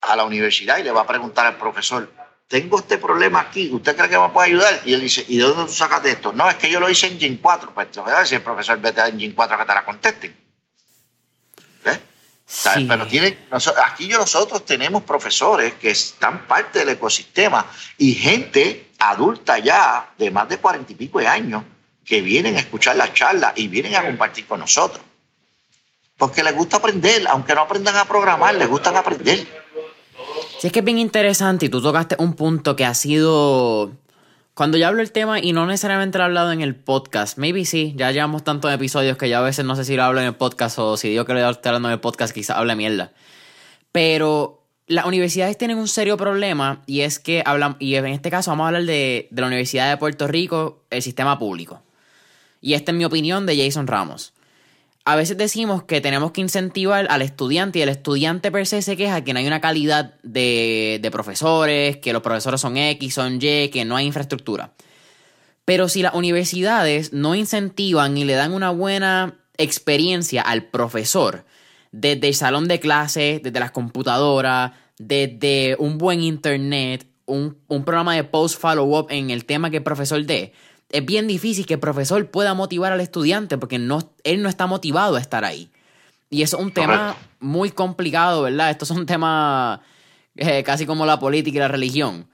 [0.01, 2.09] a la universidad y le va a preguntar al profesor,
[2.49, 4.81] tengo este problema aquí, ¿usted cree que me puede ayudar?
[4.83, 6.33] Y él dice, ¿y de dónde tú sacas de esto?
[6.33, 7.71] No, es que yo lo hice en Gen 4.
[7.75, 10.35] Pues entonces si el profesor vete en Gen 4 que te la contesten.
[11.85, 11.99] ¿Ves?
[12.87, 13.37] Pero tiene,
[13.85, 17.67] aquí nosotros tenemos profesores que están parte del ecosistema
[17.99, 21.63] y gente adulta ya de más de cuarenta y pico de años
[22.03, 25.05] que vienen a escuchar las charlas y vienen a compartir con nosotros
[26.19, 29.58] porque les gusta aprender, aunque no aprendan a programar, les gusta aprender.
[30.59, 33.93] Sí, es que es bien interesante y tú tocaste un punto que ha sido...
[34.53, 37.63] Cuando yo hablo el tema y no necesariamente lo he hablado en el podcast, maybe
[37.63, 40.25] sí, ya llevamos tantos episodios que ya a veces no sé si lo hablo en
[40.25, 43.13] el podcast o si digo que lo estoy hablando en el podcast quizás hable mierda.
[43.93, 48.51] Pero las universidades tienen un serio problema y es que hablan, y en este caso
[48.51, 51.81] vamos a hablar de, de la Universidad de Puerto Rico, el sistema público.
[52.59, 54.33] Y esta es mi opinión de Jason Ramos.
[55.09, 58.95] A veces decimos que tenemos que incentivar al estudiante y el estudiante per se se
[58.95, 63.69] queja que no hay una calidad de, profesores, que los profesores son X, son Y,
[63.69, 64.73] que no hay infraestructura.
[65.65, 71.43] Pero si las universidades no incentivan y le dan una buena experiencia al profesor,
[71.91, 78.13] desde el salón de clases, desde las computadoras, desde un buen internet, un, un programa
[78.13, 80.53] de post-follow-up en el tema que el profesor dé,
[80.89, 84.67] es bien difícil que el profesor pueda motivar al estudiante porque no, él no está
[84.67, 85.69] motivado a estar ahí.
[86.29, 88.69] Y es un tema muy complicado, ¿verdad?
[88.69, 89.79] Estos son temas
[90.35, 92.29] eh, casi como la política y la religión.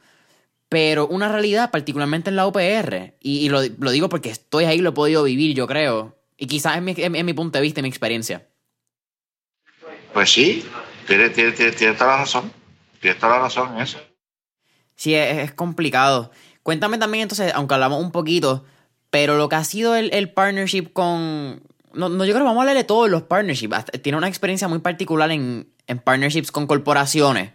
[0.68, 4.94] Pero una realidad, particularmente en la UPR, y, lo, digo porque estoy ahí, lo he
[4.94, 6.18] podido vivir, yo creo.
[6.38, 8.48] Y quizás es mi, mi punto de vista y mi experiencia.
[10.14, 10.66] Pues sí,
[11.08, 12.52] tiene, tiene, tiene, toda la razón.
[13.00, 14.00] Tiene toda la razón en eso.
[14.96, 16.32] Sí, es complicado.
[16.66, 18.66] Cuéntame también entonces, aunque hablamos un poquito,
[19.12, 21.62] pero lo que ha sido el, partnership con...
[21.94, 23.86] No, yo creo que vamos a hablar de todos los partnerships.
[24.02, 25.72] Tiene una experiencia muy particular en,
[26.04, 27.52] partnerships con corporaciones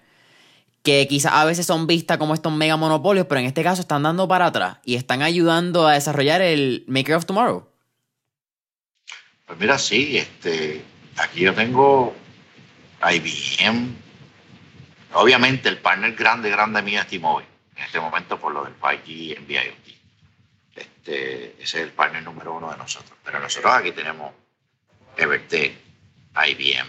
[0.84, 4.04] que quizás a veces son vistas como estos mega monopolios, pero en este caso están
[4.04, 7.68] dando para atrás y están ayudando a desarrollar el Maker of Tomorrow.
[9.44, 10.84] Pues mira, sí, este,
[11.16, 12.14] aquí yo tengo
[13.02, 13.88] IBM.
[15.14, 17.49] Obviamente el partner grande, grande mío es T-Mobile
[17.80, 19.86] en este momento por lo del 5G en VIOT.
[20.74, 23.18] Este, ese es el partner número uno de nosotros.
[23.24, 24.34] Pero nosotros aquí tenemos
[25.16, 25.72] Evertech,
[26.34, 26.88] IBM,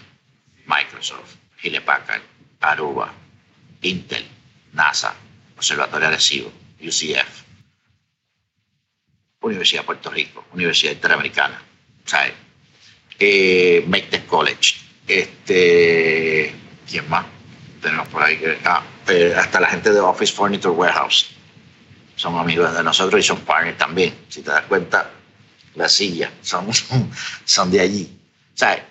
[0.66, 2.22] Microsoft, Hewlett Packard,
[2.60, 3.10] Aruba,
[3.80, 4.26] Intel,
[4.74, 5.14] NASA,
[5.56, 7.42] Observatorio Arecibo, UCF,
[9.40, 11.62] Universidad de Puerto Rico, Universidad Interamericana,
[12.04, 12.34] ¿sabes?
[13.18, 14.74] Eh, College,
[15.06, 16.54] este,
[16.88, 17.24] ¿quién más?
[17.80, 21.30] Tenemos por ahí que ah, eh, hasta la gente de Office Furniture Warehouse
[22.16, 24.14] son amigos de nosotros y son partners también.
[24.28, 25.10] Si te das cuenta,
[25.74, 26.68] las sillas son,
[27.44, 28.18] son de allí.
[28.54, 28.86] O sea,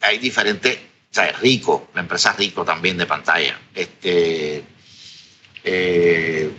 [0.00, 3.58] hay diferentes, o sea, Rico, la empresa Rico también de pantalla.
[3.74, 4.64] Este,
[5.64, 6.50] eh,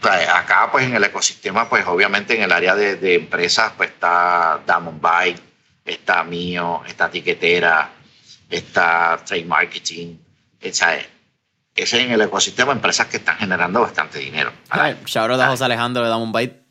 [0.00, 4.60] pues, acá, pues en el ecosistema, pues obviamente en el área de, empresas, pues está
[4.66, 5.42] Diamond Bike,
[5.84, 7.90] está Mío, está Tiquetera,
[8.48, 10.16] está Trade Marketing,
[10.72, 11.06] ¿sabes?
[11.74, 14.52] Ese en el ecosistema empresas que están generando bastante dinero.
[15.06, 16.62] Shout a José Alejandro de Damon Byte.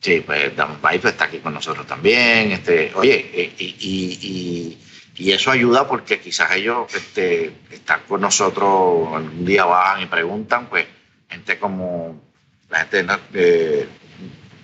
[0.00, 2.52] Sí, pues Damon Byte está aquí con nosotros también.
[2.52, 4.76] Este, oye, eh, y,
[5.18, 10.86] eso ayuda porque quizás ellos este, están con nosotros, algún día bajan y preguntan, pues
[11.28, 12.18] gente como
[12.70, 13.88] la gente de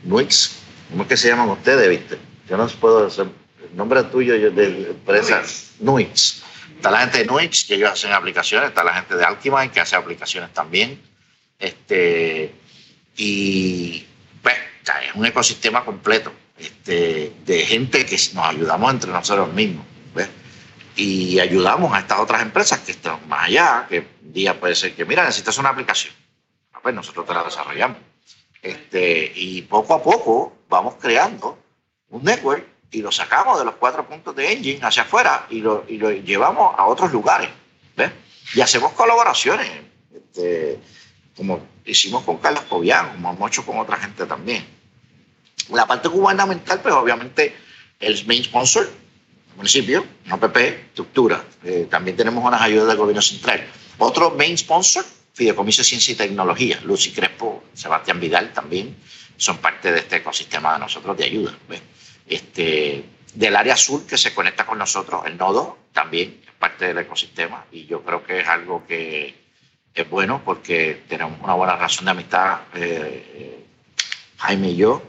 [0.05, 0.57] Nuix,
[0.91, 2.19] ¿cómo es que se llaman ustedes, viste?
[2.49, 3.27] Yo no puedo hacer
[3.71, 5.43] el nombre tuyo de empresa
[5.81, 6.43] Nuix
[6.77, 9.81] Está la gente de Nuix, que ellos hacen aplicaciones, está la gente de Alchemine, que
[9.81, 11.03] hace aplicaciones también.
[11.59, 12.55] Este,
[13.17, 14.07] y
[14.43, 19.85] pues, es un ecosistema completo este, de gente que nos ayudamos entre nosotros mismos.
[20.99, 24.95] Y ayudamos a estas otras empresas que están más allá, que un día puede ser
[24.95, 26.15] que, mira, necesitas una aplicación.
[26.73, 27.99] Ah, pues nosotros te la desarrollamos.
[28.63, 31.59] Este, y poco a poco vamos creando
[32.09, 35.85] un network y lo sacamos de los cuatro puntos de engine hacia afuera y lo,
[35.89, 37.49] y lo llevamos a otros lugares.
[37.97, 38.11] ¿ves?
[38.55, 39.69] Y hacemos colaboraciones,
[40.15, 40.79] este,
[41.37, 44.65] como hicimos con Carlos Pobián, como hemos hecho con otra gente también.
[45.71, 47.55] La parte gubernamental, pues obviamente
[47.99, 48.89] el main sponsor,
[49.57, 51.45] municipio, no PP, estructura.
[51.65, 53.67] Eh, también tenemos unas ayudas del gobierno central.
[53.99, 58.97] Otro main sponsor, Fideicomiso de Ciencia y Tecnología, Lucy Crespo, Sebastián Vidal también
[59.37, 61.59] son parte de este ecosistema de nosotros de ayuda.
[61.69, 61.83] ¿ves?
[62.29, 63.05] Este,
[63.35, 67.65] del área sur que se conecta con nosotros, el nodo también es parte del ecosistema
[67.71, 69.35] y yo creo que es algo que
[69.95, 73.65] es bueno porque tenemos una buena relación de amistad eh,
[74.39, 75.03] Jaime y yo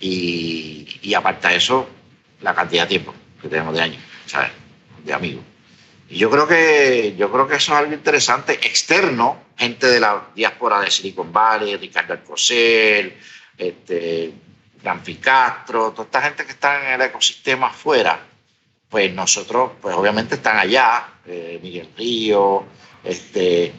[0.00, 1.88] y, y, aparte de eso
[2.40, 4.50] la cantidad de tiempo que tenemos de años, ¿sabes?
[5.04, 5.44] De amigos.
[6.08, 10.28] Y yo creo que yo creo que eso es algo interesante externo, gente de la
[10.34, 13.16] diáspora de Silicon Valley, Ricardo Alcocer,
[13.56, 14.32] este,
[15.20, 18.20] Castro, toda esta gente que está en el ecosistema afuera,
[18.88, 22.64] pues nosotros, pues obviamente están allá, eh, Miguel Río,
[23.04, 23.72] este,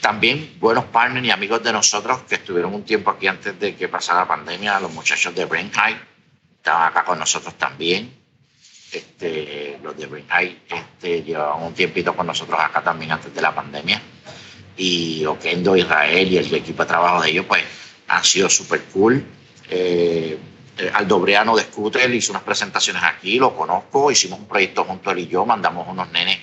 [0.00, 3.88] también buenos partners y amigos de nosotros que estuvieron un tiempo aquí antes de que
[3.88, 5.96] pasara la pandemia, los muchachos de Brain High,
[6.56, 8.14] estaban acá con nosotros también.
[8.92, 13.42] Este, los de Brain High este, llevaban un tiempito con nosotros acá también antes de
[13.42, 14.00] la pandemia.
[14.76, 17.64] Y Oquendo, Israel y el equipo de trabajo de ellos, pues
[18.08, 19.24] han sido súper cool.
[19.68, 20.38] Eh,
[20.76, 25.20] eh, Aldobreano de Scooter hizo unas presentaciones aquí, lo conozco, hicimos un proyecto junto él
[25.20, 26.38] y yo, mandamos unos nenes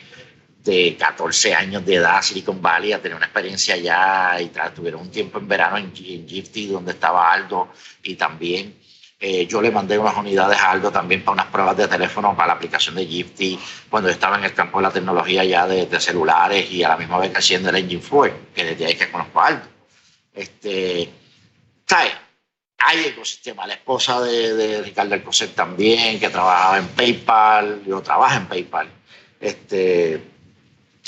[0.63, 5.11] de 14 años de edad Silicon Valley a tener una experiencia allá y tuvieron un
[5.11, 7.69] tiempo en verano en, en Gifty donde estaba Aldo
[8.03, 8.76] y también
[9.24, 12.47] eh, yo le mandé unas unidades a Aldo también para unas pruebas de teléfono para
[12.47, 16.72] la aplicación de Gifty cuando estaba en el campo de la tecnología ya de, celulares
[16.72, 19.47] y a la misma vez haciendo el Engine Fluid, que desde ahí que conozco a
[19.47, 19.67] Aldo.
[20.34, 21.07] Este,
[21.86, 22.13] ¿sabes?
[22.88, 23.67] Hay ecosistema.
[23.67, 28.89] La esposa de, de Ricardo Alcocer también, que trabajaba en PayPal, yo trabajo en PayPal.
[29.39, 30.21] Este,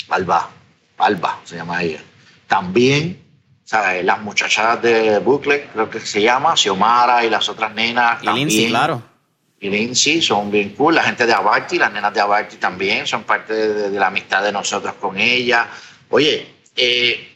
[0.08, 0.50] Alba,
[0.98, 2.02] Alba se llama ella.
[2.46, 3.24] También
[4.02, 8.22] las muchachas de Bucle, creo que se llama, Xiomara y las otras nenas.
[8.22, 9.02] Y Lindsay, claro.
[9.60, 10.94] Y Lindsay son bien cool.
[10.94, 14.52] La gente de Abarty, las nenas de Abarty también son parte de, la amistad de
[14.52, 15.68] nosotros con ella.
[16.10, 16.46] Oye,
[16.76, 17.33] eh,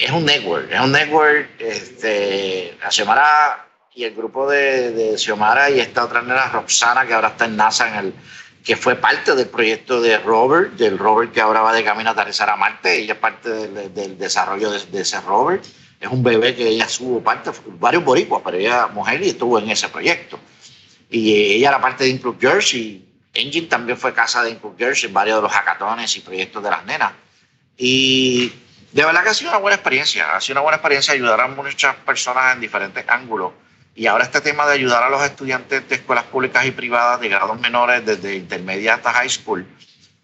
[0.00, 1.48] es un network, es un network.
[1.58, 7.14] Este, la Xiomara y el grupo de, de Xiomara y esta otra nena, Roxana, que
[7.14, 8.14] ahora está en NASA en el
[8.64, 12.12] que fue parte del proyecto de Robert, del Robert que ahora va de camino a
[12.12, 12.96] aterrizar a Marte.
[12.96, 15.64] Ella es parte del, desarrollo de, ese Robert.
[16.00, 19.70] Es un bebé que ella estuvo parte, varios boricuas, pero ella mujer y estuvo en
[19.70, 20.38] ese proyecto.
[21.10, 23.04] Y ella era parte de Include Jersey.
[23.34, 26.84] Engine también fue casa de Include Jersey varios de los hackatones y proyectos de las
[26.84, 27.12] nenas.
[27.76, 28.52] Y
[28.92, 30.36] de verdad que ha sido una buena experiencia.
[30.36, 33.52] Ha sido una buena experiencia ayudar a muchas personas en diferentes ángulos
[33.94, 37.28] y ahora este tema de ayudar a los estudiantes de escuelas públicas y privadas de
[37.28, 39.66] grados menores desde intermedia hasta high school,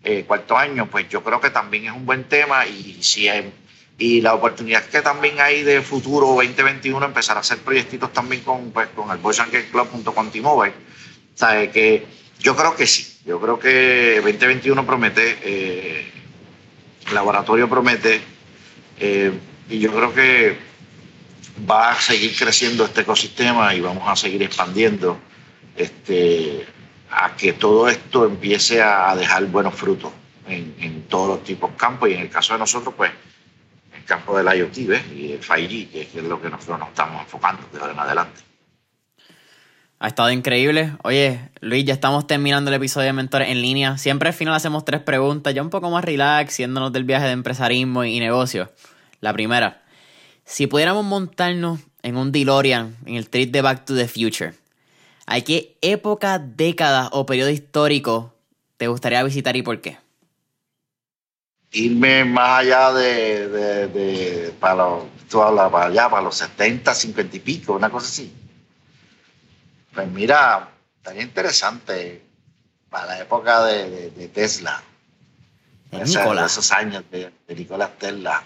[0.02, 3.28] eh, cuarto año, pues yo creo que también es un buen tema y, si
[3.98, 8.70] y la oportunidad que también hay de futuro 2021 empezar a hacer proyectitos también con,
[8.70, 10.72] pues, con el Boys and Girls Club junto con T-Mobile.
[11.34, 11.70] ¿Sabe?
[11.70, 12.06] Que
[12.38, 16.12] yo creo que sí, yo creo que 2021 promete, eh,
[17.08, 18.20] el laboratorio promete,
[19.00, 19.32] eh,
[19.68, 20.58] y yo creo que
[21.68, 25.18] va a seguir creciendo este ecosistema y vamos a seguir expandiendo
[25.76, 26.66] este,
[27.10, 30.12] a que todo esto empiece a dejar buenos frutos
[30.46, 33.10] en, todos los tipos de campos y en el caso de nosotros, pues
[33.94, 37.66] el campo del IoT y el 5G, que, es lo que nosotros nos estamos enfocando
[37.72, 38.47] de ahora en adelante.
[40.00, 40.92] Ha estado increíble.
[41.02, 43.98] Oye, Luis, ya estamos terminando el episodio de Mentores en línea.
[43.98, 47.32] Siempre al final hacemos tres preguntas, ya un poco más relax, yéndonos del viaje de
[47.32, 48.70] empresarismo y negocio.
[49.20, 49.82] La primera,
[50.44, 54.54] si pudiéramos montarnos en un DeLorean en el trip de Back to the Future,
[55.26, 58.34] ¿a qué época, década o periodo histórico
[58.76, 59.98] te gustaría visitar y por qué?
[61.72, 67.90] Irme más allá de, para, los, para allá, para los 70, 50 y pico, una
[67.90, 68.32] cosa así.
[69.98, 70.68] Pues mira,
[70.98, 72.22] estaría interesante
[72.88, 74.80] para la época de, Tesla.
[75.90, 78.44] esos años de, de Nicolás Tesla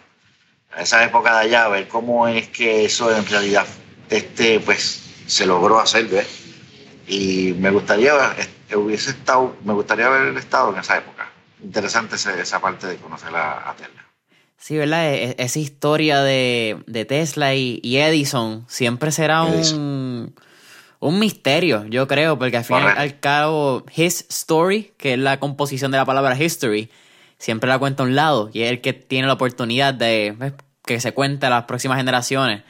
[0.74, 3.66] a esa época de allá, a ver cómo es que eso en realidad
[4.08, 6.26] este, pues, se logró hacer,
[7.06, 8.14] Y me gustaría,
[8.74, 11.28] hubiese estado, me gustaría haber estado en esa época.
[11.62, 14.06] Interesante esa, parte de conocer a, Tesla.
[14.56, 15.12] Sí, ¿verdad?
[15.12, 20.34] E, e, esa historia de, Tesla y, Edison siempre será un,
[21.02, 25.40] un misterio, yo creo, porque al fin y al cabo, his story, que es la
[25.40, 26.90] composición de la palabra history,
[27.38, 31.00] siempre la cuenta a un lado y es el que tiene la oportunidad de que
[31.00, 32.62] se cuente a las próximas generaciones.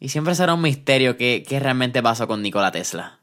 [0.00, 3.18] Y siempre será un misterio qué, realmente pasó con Nikola Tesla.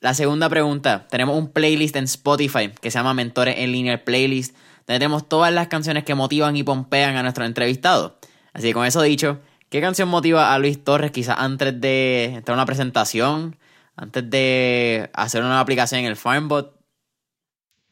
[0.00, 4.54] La segunda pregunta, tenemos un playlist en Spotify que se llama Mentores en Línea Playlist,
[4.86, 8.18] donde tenemos todas las canciones que motivan y pompean a nuestro entrevistado.
[8.52, 9.40] Así que con eso dicho,
[9.72, 13.56] ¿qué canción motiva a Luis Torres quizás antes de entrar una presentación,
[13.96, 16.76] antes de hacer una aplicación en el Farmbot?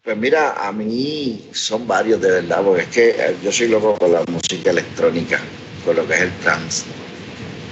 [0.05, 3.97] Pues mira, a mí son varios de verdad, porque es que eh, yo soy loco
[3.97, 5.41] con la música electrónica,
[5.83, 6.85] con lo que es el trance.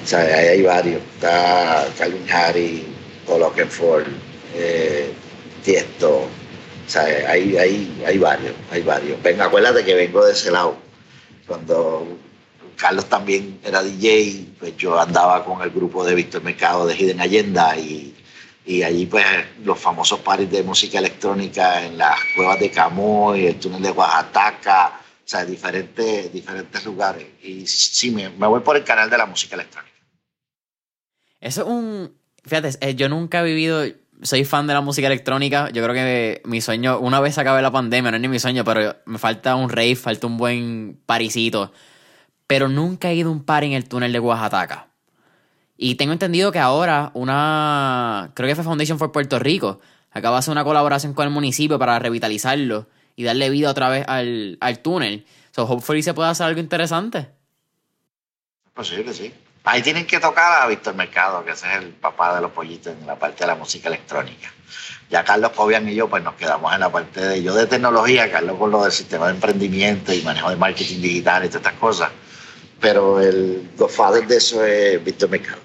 [0.02, 1.02] O sea, ahí hay varios.
[1.14, 2.85] Está Calvin Harris,
[3.26, 4.06] Oakenfold,
[4.55, 5.12] eh,
[5.62, 6.20] Tiesto.
[6.20, 6.28] O
[6.86, 9.22] sea, hay, hay, hay varios, hay varios.
[9.22, 10.76] Venga, acuérdate que vengo de ese lado.
[11.47, 12.18] Cuando
[12.78, 17.20] Carlos también era DJ, pues yo andaba con el grupo de Víctor Mercado de Hidden
[17.20, 18.14] Agenda y
[18.68, 19.24] y allí pues
[19.64, 24.88] los famosos pares de música electrónica en las cuevas de Camoy, el túnel de Oaxaca,
[24.88, 27.26] o sea, diferentes, diferentes lugares.
[27.42, 29.96] Y sí, me, voy por el canal de la música electrónica.
[31.40, 32.14] Eso es un...
[32.44, 33.84] Fíjate, eh, yo nunca he vivido...
[34.20, 35.70] Soy fan de la música electrónica.
[35.70, 38.64] Yo creo que mi sueño, una vez acabe la pandemia, no es ni mi sueño,
[38.64, 41.72] pero me falta un rave, falta un buen parisito.
[42.49, 44.89] Pero nunca he ido un par en el túnel de Oaxaca.
[45.77, 49.79] Y tengo entendido que ahora una, creo que fue Foundation for Puerto Rico,
[50.11, 54.05] acaba de hacer una colaboración con el municipio para revitalizarlo y darle vida otra vez
[54.09, 55.25] al, túnel.
[55.53, 57.19] So, hopefully se puede hacer algo interesante.
[58.66, 59.33] Es posible, sí.
[59.62, 62.95] Ahí tienen que tocar a Víctor Mercado, que ese es el papá de los pollitos
[62.99, 64.51] en la parte de la música electrónica.
[65.11, 68.31] Ya Carlos Cobian y yo pues nos quedamos en la parte de yo de tecnología,
[68.33, 71.79] Carlos con lo del sistema de emprendimiento y manejo de marketing digital y todas estas
[71.79, 72.11] cosas.
[72.80, 75.60] Pero el godfather de eso es Víctor Mercado.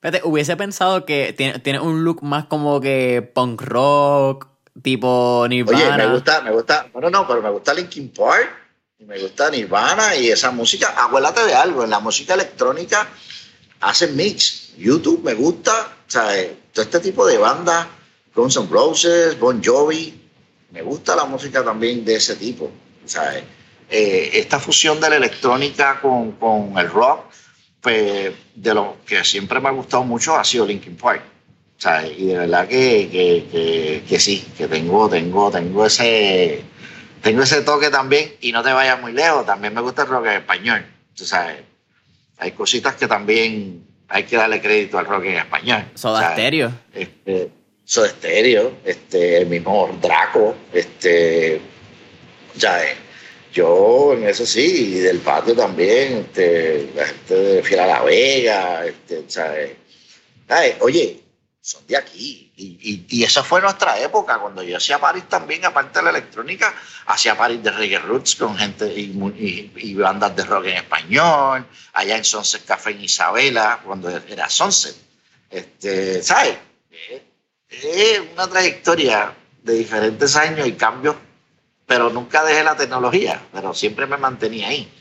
[0.00, 4.48] Fíjate, hubiese pensado que tiene, tiene un look más como que punk rock,
[4.82, 5.78] tipo Nirvana.
[5.78, 8.48] Oye, me gusta, me gusta, no, no, pero me gusta Linkin Park,
[8.98, 10.94] y me gusta Nirvana y esa música.
[10.96, 13.08] Acuérdate de algo, en la música electrónica
[13.80, 14.76] hacen mix.
[14.76, 16.50] YouTube me gusta, ¿sabes?
[16.72, 17.86] Todo este tipo de bandas,
[18.34, 20.20] Guns N' Roses, Bon Jovi,
[20.70, 22.70] me gusta la música también de ese tipo,
[23.04, 23.42] ¿sabes?
[23.90, 27.24] Eh, esta fusión de la electrónica con, con el rock,
[27.80, 31.22] pues de lo que siempre me ha gustado mucho ha sido Linkin Park.
[32.16, 36.64] Y de verdad que, que, que, sí, que tengo, tengo, tengo ese
[37.22, 40.26] tengo ese toque también y no te vayas muy lejos, también me gusta el rock
[40.26, 40.84] en español.
[41.14, 41.58] Tú sabes,
[42.38, 45.84] hay cositas que también hay que darle crédito al rock en español.
[45.94, 46.72] Soda Stereo.
[46.92, 47.50] Este,
[47.84, 51.60] Soda Stereo, este, el mismo Draco, este,
[52.56, 52.80] ya
[53.58, 58.86] yo en eso sí, y del patio también, este, la gente de Fiera La Vega,
[58.86, 59.76] este, ¿sabes?
[60.80, 61.22] oye,
[61.60, 62.52] son de aquí.
[62.56, 66.74] Y, y, esa fue nuestra época, cuando yo hacía París también, aparte de la electrónica,
[67.06, 72.16] hacía París de reggae roots con gente y, y, bandas de rock en español, allá
[72.16, 74.96] en Sunset Café en Isabela, cuando era Sunset.
[75.50, 76.56] Este, ¿Sabes?
[77.70, 81.14] Es una trayectoria de diferentes años y cambios,
[81.88, 84.92] pero nunca dejé la tecnología, pero siempre me mantenía ahí.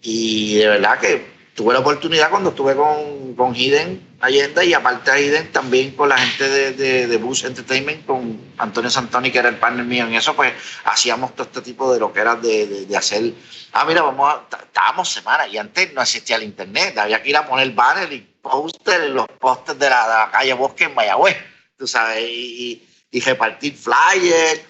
[0.00, 5.10] Y de verdad que tuve la oportunidad cuando estuve con, con Hidden Allende y aparte
[5.10, 9.38] de Hidden también con la gente de, de, de Bus Entertainment, con Antonio Santoni, que
[9.38, 10.54] era el partner mío en eso, pues
[10.86, 13.34] hacíamos todo este tipo de lo que era de, de hacer,
[13.72, 17.36] ah, mira, vamos a, estábamos semanas y antes no existía el internet, había que ir
[17.36, 21.36] a poner banner y póster los postes de la, calle Bosque en Mayagüez,
[21.76, 24.60] tú sabes, y, y, repartir flyers.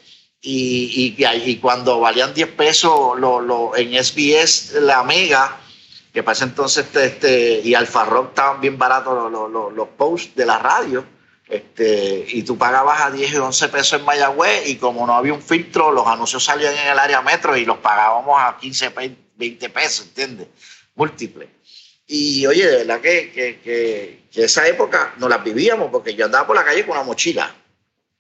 [0.47, 5.59] Y, y, y, cuando valían 10 pesos lo, lo, en SBS, la mega,
[6.13, 10.37] que pasa entonces este, este, y Alfa Rock estaban bien baratos los, los, los, posts
[10.37, 11.03] de la radio,
[11.49, 15.33] este, y tú pagabas a 10 y 11 pesos en Mayagüez y como no había
[15.33, 18.93] un filtro, los anuncios salían en el área metro y los pagábamos a 15,
[19.37, 20.49] 20 pesos, ¿entiendes?
[20.95, 21.49] Múltiples.
[22.07, 26.27] Y oye, de verdad que, que, que, que, esa época no las vivíamos porque yo
[26.27, 27.55] andaba por la calle con una mochila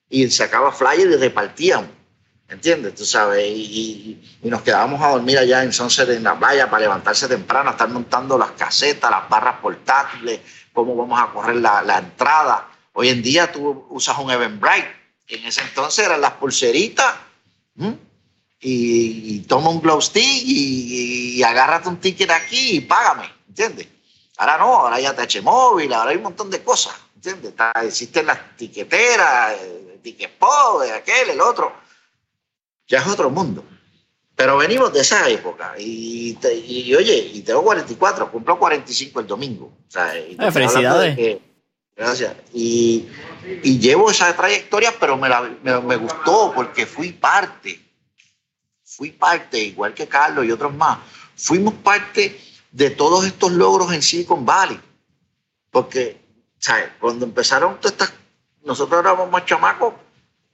[0.08, 2.03] y sacaba flyers y repartíamos.
[2.48, 2.94] ¿Entiendes?
[2.94, 7.26] Tú sabes, y, nos quedábamos a dormir allá en Sunset en la playa para levantarse
[7.26, 10.40] temprano, estar montando las casetas, las barras portátiles,
[10.72, 12.68] cómo vamos a correr la, la entrada.
[12.92, 14.94] Hoy en día tú usas un Eventbrite,
[15.28, 17.14] en ese entonces eran las pulseritas,
[18.60, 23.88] y, toma un glow stick y, agárrate un ticket aquí y págame, ¿entiendes?
[24.36, 27.54] Ahora no, ahora ya te móvil, ahora hay un montón de cosas, ¿entiendes?
[27.82, 30.38] existen las tiqueteras, el ticket
[30.82, 31.83] de aquel, el otro
[32.86, 33.64] ya es otro mundo.
[34.36, 36.36] Pero venimos de esa época y,
[36.66, 39.72] y, oye, y tengo 44, cumplo 45 el domingo.
[39.86, 39.90] O
[40.50, 41.40] felicidades.
[41.94, 42.34] gracias.
[42.52, 43.06] Y,
[43.62, 47.80] y, llevo esa trayectoria, pero me, la, me, me, gustó porque fui parte.
[48.82, 50.98] Fui parte, igual que Carlos y otros más.
[51.36, 52.38] Fuimos parte
[52.72, 54.80] de todos estos logros en Silicon Valley.
[55.70, 56.20] Porque,
[56.58, 56.90] ¿sabes?
[57.00, 58.12] Cuando empezaron todas estas.
[58.64, 59.94] Nosotros éramos más chamacos,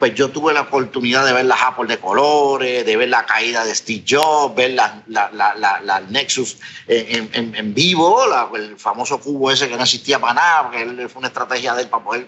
[0.01, 3.67] pues yo tuve la oportunidad de ver las Apple de colores, de ver la caída
[3.67, 6.57] de Steve Jobs, ver la, la, la, Nexus
[6.87, 8.25] en, en, en vivo,
[8.57, 11.89] el famoso cubo ese que no existía para nada, porque fue una estrategia de él
[11.89, 12.27] para poder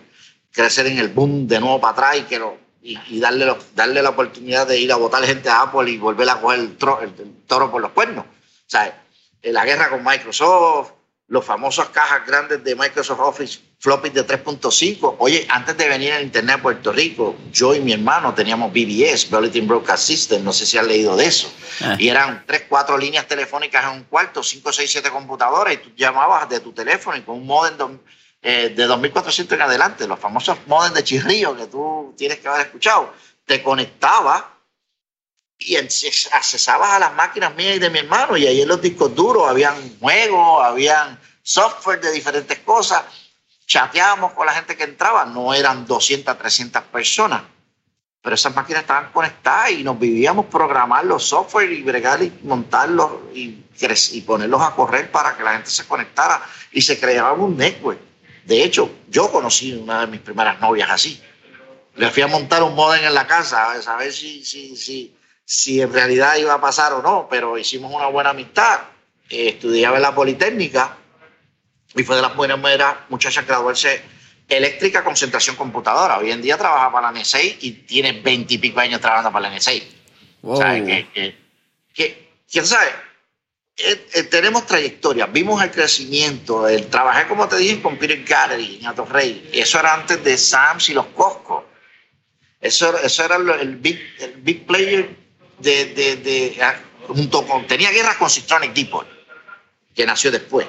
[0.52, 4.10] crecer en el boom de nuevo para atrás y, que lo, y, darle, darle la
[4.10, 7.70] oportunidad de ir a votar gente a Apple y volver a coger el, el toro
[7.70, 8.26] por los cuernos.
[8.26, 9.02] O sea,
[9.44, 10.90] la guerra con Microsoft,
[11.32, 15.16] los famosos cajas grandes de Microsoft Office floppy de 3.5.
[15.18, 19.30] Oye, antes de venir al Internet a Puerto Rico, yo y mi hermano teníamos BBS,
[19.30, 21.50] Bulletin Broadcast System, no sé si has leído de eso.
[21.80, 21.96] Ah.
[21.98, 25.90] Y eran tres, cuatro líneas telefónicas en un cuarto, cinco, seis, siete computadoras, y tú
[25.96, 27.98] llamabas de tu teléfono y con un modem
[28.42, 32.66] eh, de 2400 en adelante, los famosos modem de chirrío que tú tienes que haber
[32.66, 33.10] escuchado,
[33.46, 34.44] te conectabas
[35.58, 39.14] y accesabas a las máquinas mías y de mi hermano, y ahí en los discos
[39.14, 43.02] duros habían juegos, habían software de diferentes cosas,
[43.66, 47.42] chateábamos con la gente que entraba, no eran 200, 300 personas,
[48.22, 53.10] pero esas máquinas estaban conectadas y nos vivíamos programar los software y bregar y montarlos
[53.34, 53.64] y,
[54.12, 56.40] y ponerlos a correr para que la gente se conectara
[56.70, 57.98] y se creaba un network.
[58.44, 61.20] De hecho, yo conocí una de mis primeras novias así.
[61.96, 65.80] Le fui a montar un modem en la casa a ver si, si, si, si
[65.80, 68.80] en realidad iba a pasar o no, pero hicimos una buena amistad.
[69.28, 70.96] Estudiaba en la Politécnica
[71.94, 72.58] y fue de las buenas
[73.08, 74.02] muchachas graduarse
[74.48, 76.18] eléctrica concentración computadora.
[76.18, 79.72] Hoy en día trabaja para la NSA y tiene veintipico años trabajando para la NSA.
[80.42, 80.84] O sea,
[81.94, 82.90] que, quién sabe,
[83.76, 88.78] eh, eh, tenemos trayectoria, vimos el crecimiento, el trabajé como te dije en Computer Gallery
[88.80, 91.66] en Atorrey, eso era antes de Sams y los Costco.
[92.60, 95.16] Eso, eso era el big, el big player
[95.58, 96.76] de, de, de, ah,
[97.08, 99.06] junto con, tenía guerras con Citronic Depot,
[99.94, 100.66] que nació después.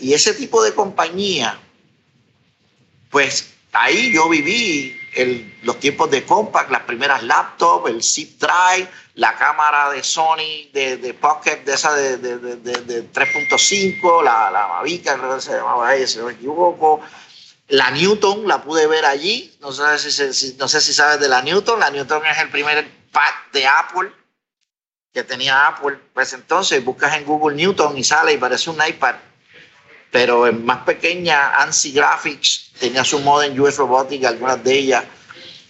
[0.00, 1.58] Y ese tipo de compañía,
[3.10, 8.88] pues ahí yo viví el, los tiempos de compact, las primeras laptops, el zip drive,
[9.14, 14.68] la cámara de Sony de, de Pocket, de esa de, de, de 3.5, la, la
[14.68, 17.00] Mavica, se llamaba ahí, si no me equivoco.
[17.68, 21.40] La Newton la pude ver allí, no sé si, no sé si sabes de la
[21.40, 24.12] Newton, la Newton es el primer pad de Apple
[25.14, 29.14] que tenía Apple, pues entonces buscas en Google Newton y sale y parece un iPad
[30.12, 35.04] pero en más pequeña, ANSI Graphics tenía su modem US Robotics, algunas de ellas.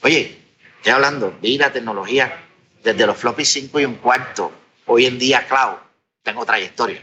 [0.02, 0.36] Oye,
[0.78, 2.44] estoy hablando, vi la tecnología
[2.82, 4.50] desde los floppy 5 y un cuarto,
[4.86, 5.76] hoy en día cloud,
[6.24, 7.00] tengo trayectoria.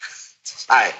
[0.42, 0.94] ¿Sabes?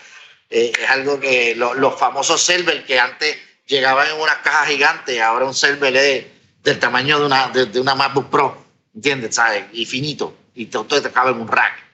[0.50, 5.46] Eh, es algo que los famosos servers que antes llegaban en una caja gigante, ahora
[5.46, 6.26] un server es
[6.62, 8.62] del tamaño de una, de, una MacBook Pro,
[8.94, 9.36] ¿entiendes?
[9.36, 9.64] ¿Sabes?
[9.72, 11.87] Y finito, y todo te cabe en un rack.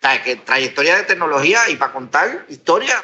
[0.00, 3.02] Trayectoria de tecnología y para contar historia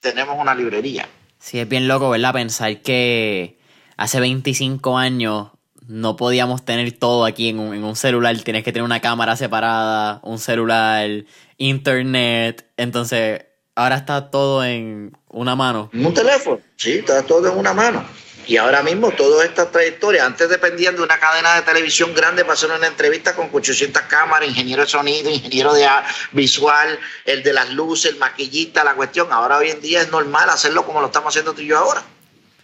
[0.00, 1.08] tenemos una librería.
[1.38, 2.32] Sí, es bien loco, ¿verdad?
[2.32, 3.58] Pensar que
[3.96, 5.48] hace 25 años
[5.86, 8.36] no podíamos tener todo aquí en un, en un celular.
[8.38, 11.08] Tienes que tener una cámara separada, un celular,
[11.56, 12.70] internet.
[12.76, 13.44] Entonces,
[13.74, 15.90] ahora está todo en una mano.
[15.92, 18.04] Un teléfono, sí, está todo en una mano.
[18.50, 22.54] Y ahora mismo toda esta trayectoria, antes dependían de una cadena de televisión grande para
[22.54, 25.86] hacer una entrevista con 800 cámaras, ingeniero de sonido, ingeniero de
[26.32, 29.32] visual, el de las luces, el maquillista, la cuestión.
[29.32, 32.02] Ahora hoy en día es normal hacerlo como lo estamos haciendo tú y yo ahora.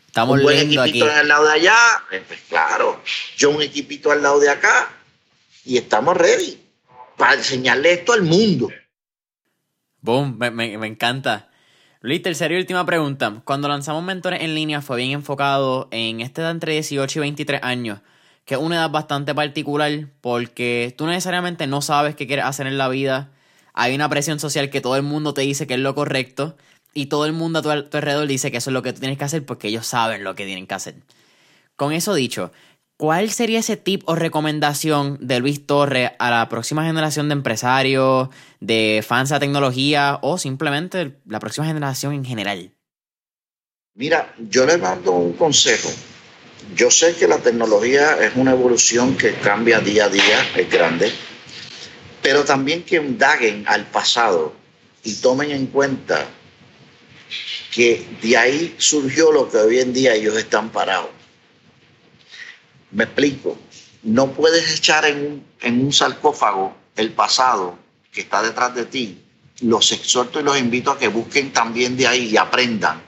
[0.09, 1.79] Estamos un buen equipito en el lado de allá,
[2.11, 3.01] eh, pues claro,
[3.37, 4.91] yo un equipito al lado de acá
[5.65, 6.61] y estamos ready
[7.17, 8.73] para enseñarle esto al mundo.
[10.01, 11.49] Boom, me, me, me encanta.
[12.07, 13.43] Luis, tercera y última pregunta.
[13.45, 17.61] Cuando lanzamos Mentores en línea fue bien enfocado en esta edad entre 18 y 23
[17.65, 17.99] años,
[18.45, 22.79] que es una edad bastante particular porque tú necesariamente no sabes qué quieres hacer en
[22.79, 23.33] la vida.
[23.75, 26.57] Hay una presión social que todo el mundo te dice que es lo correcto
[26.95, 29.19] y todo el mundo a tu, alrededor dice que eso es lo que tú tienes
[29.19, 30.95] que hacer porque ellos saben lo que tienen que hacer.
[31.75, 32.53] Con eso dicho,
[32.99, 38.31] ¿Cuál sería ese tip o recomendación de Luis Torres a la próxima generación de empresarios,
[38.61, 42.73] de fans de tecnología o simplemente la próxima generación en general?
[43.95, 45.91] Mira, yo les mando un consejo.
[46.75, 51.13] Yo sé que la tecnología es una evolución que cambia día a día, es grande,
[52.23, 54.55] pero también que indaguen al pasado
[55.05, 56.27] y tomen en cuenta
[57.73, 61.16] que de ahí surgió lo que hoy en día ellos están parados
[62.91, 63.59] me explico.
[64.03, 67.79] No puedes echar en un, sarcófago el pasado
[68.13, 69.23] que está detrás de ti.
[69.61, 73.03] Los exhorto y los invito a que busquen también de ahí y aprendan.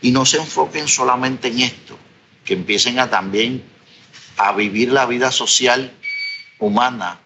[0.00, 1.98] Y no se enfoquen solamente en esto,
[2.44, 3.64] que empiecen a también
[4.36, 5.92] a vivir la vida social
[6.58, 7.20] humana,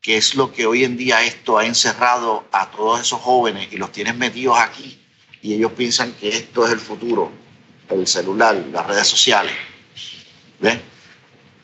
[0.00, 3.76] que es lo que hoy en día esto ha encerrado a todos esos jóvenes y
[3.76, 4.98] los tienes metidos aquí
[5.46, 7.30] y ellos piensan que esto es el futuro,
[7.88, 9.54] el celular, las redes sociales.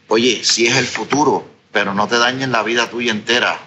[0.09, 3.59] Oye, si es el futuro, pero no te dañen la vida tuya entera.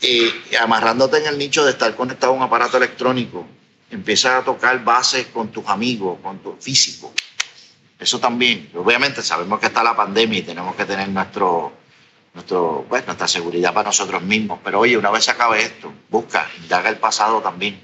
[0.00, 0.28] Y
[0.60, 3.46] amarrándote en el nicho de estar conectado a un aparato electrónico,
[3.90, 7.12] empiezas a tocar bases con tus amigos, con tu físico.
[7.96, 8.70] Eso también.
[8.74, 11.72] Obviamente sabemos que está la pandemia y tenemos que tener nuestro,
[12.34, 14.58] nuestro, pues, nuestra seguridad para nosotros mismos.
[14.64, 17.80] Pero oye, una vez se acabe esto, busca, indaga el pasado también.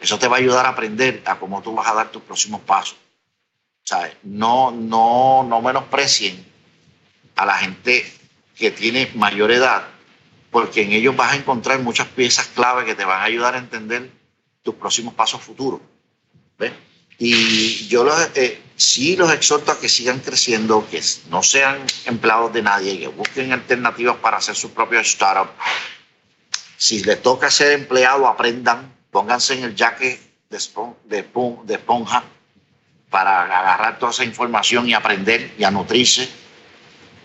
[0.00, 2.62] Eso te va a ayudar a aprender a cómo tú vas a dar tus próximos
[2.62, 2.96] pasos.
[4.22, 6.44] No, no, no menosprecien
[7.36, 8.04] a la gente
[8.56, 9.86] que tiene mayor edad,
[10.50, 13.58] porque en ellos vas a encontrar muchas piezas clave que te van a ayudar a
[13.58, 14.10] entender
[14.62, 15.80] tus próximos pasos futuros.
[17.20, 22.52] Y yo los, eh, sí los exhorto a que sigan creciendo, que no sean empleados
[22.52, 25.50] de nadie, que busquen alternativas para hacer su propio startup.
[26.76, 31.24] Si les toca ser empleado, aprendan, pónganse en el jaque de,
[31.64, 32.24] de esponja
[33.10, 36.28] para agarrar toda esa información y aprender y a nutrirse.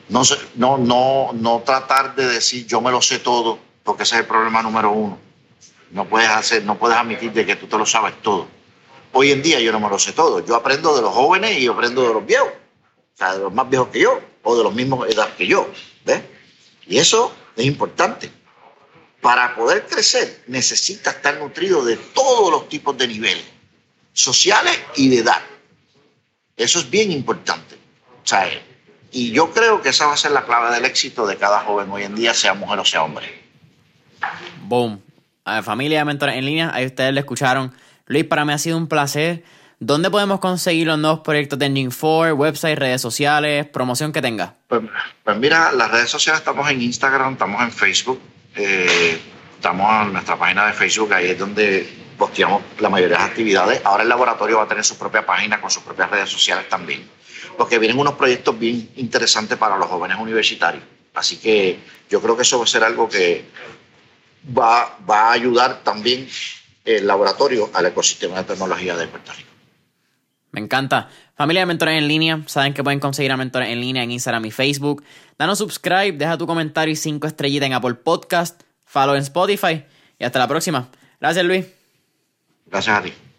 [0.10, 0.22] No,
[0.56, 4.28] no, no, no tratar de decir yo me lo sé todo, porque ese es el
[4.28, 5.18] problema número uno.
[5.92, 8.48] No puedes hacer, no puedes admitir de que tú te lo sabes todo.
[9.12, 10.44] Hoy en día yo no me lo sé todo.
[10.44, 12.50] Yo aprendo de los jóvenes y aprendo de los viejos.
[12.50, 15.70] O sea, de los más viejos que yo o de los mismos edad que yo.
[16.04, 16.22] ¿Ves?
[16.88, 18.32] Y eso es importante.
[19.22, 23.46] Para poder crecer necesitas estar nutrido de todos los tipos de niveles
[24.14, 25.42] sociales y de edad.
[26.58, 27.78] Eso es bien importante.
[29.12, 31.90] y yo creo que esa va a ser la clave del éxito de cada joven
[31.92, 33.44] hoy en día, sea mujer o sea hombre.
[34.64, 35.02] Boom.
[35.46, 37.74] A familia de mentores en línea, ahí ustedes le escucharon.
[38.08, 39.44] Luis, para mí ha sido un placer.
[39.80, 44.56] ¿Dónde podemos conseguir los nuevos proyectos de Engine 4, website, redes sociales, promoción que tenga?
[44.68, 44.82] Pues,
[45.24, 48.22] pues, mira, las redes sociales estamos en Instagram, estamos en Facebook,
[48.56, 49.20] eh,
[49.56, 53.82] estamos en nuestra página de Facebook, ahí es donde posteamos la mayoría de las actividades.
[53.84, 57.06] Ahora el laboratorio va a tener su propia página con sus propias redes sociales también,
[57.58, 60.86] porque vienen unos proyectos bien interesantes para los jóvenes universitarios.
[61.14, 61.80] Así que
[62.10, 63.44] yo creo que eso va a ser algo que
[64.58, 66.30] va, va a ayudar también
[66.86, 69.50] el laboratorio al ecosistema de tecnología de Puerto Rico.
[70.52, 71.10] Me encanta.
[71.36, 74.46] Familia de Mentores en Línea, saben que pueden conseguir a Mentores en Línea en Instagram
[74.46, 75.04] y Facebook.
[75.38, 79.84] Danos subscribe, deja tu comentario y cinco estrellitas en Apple Podcast, follow en Spotify
[80.18, 80.90] y hasta la próxima.
[81.20, 81.83] Gracias Luis.
[82.74, 83.33] Gracias a ti.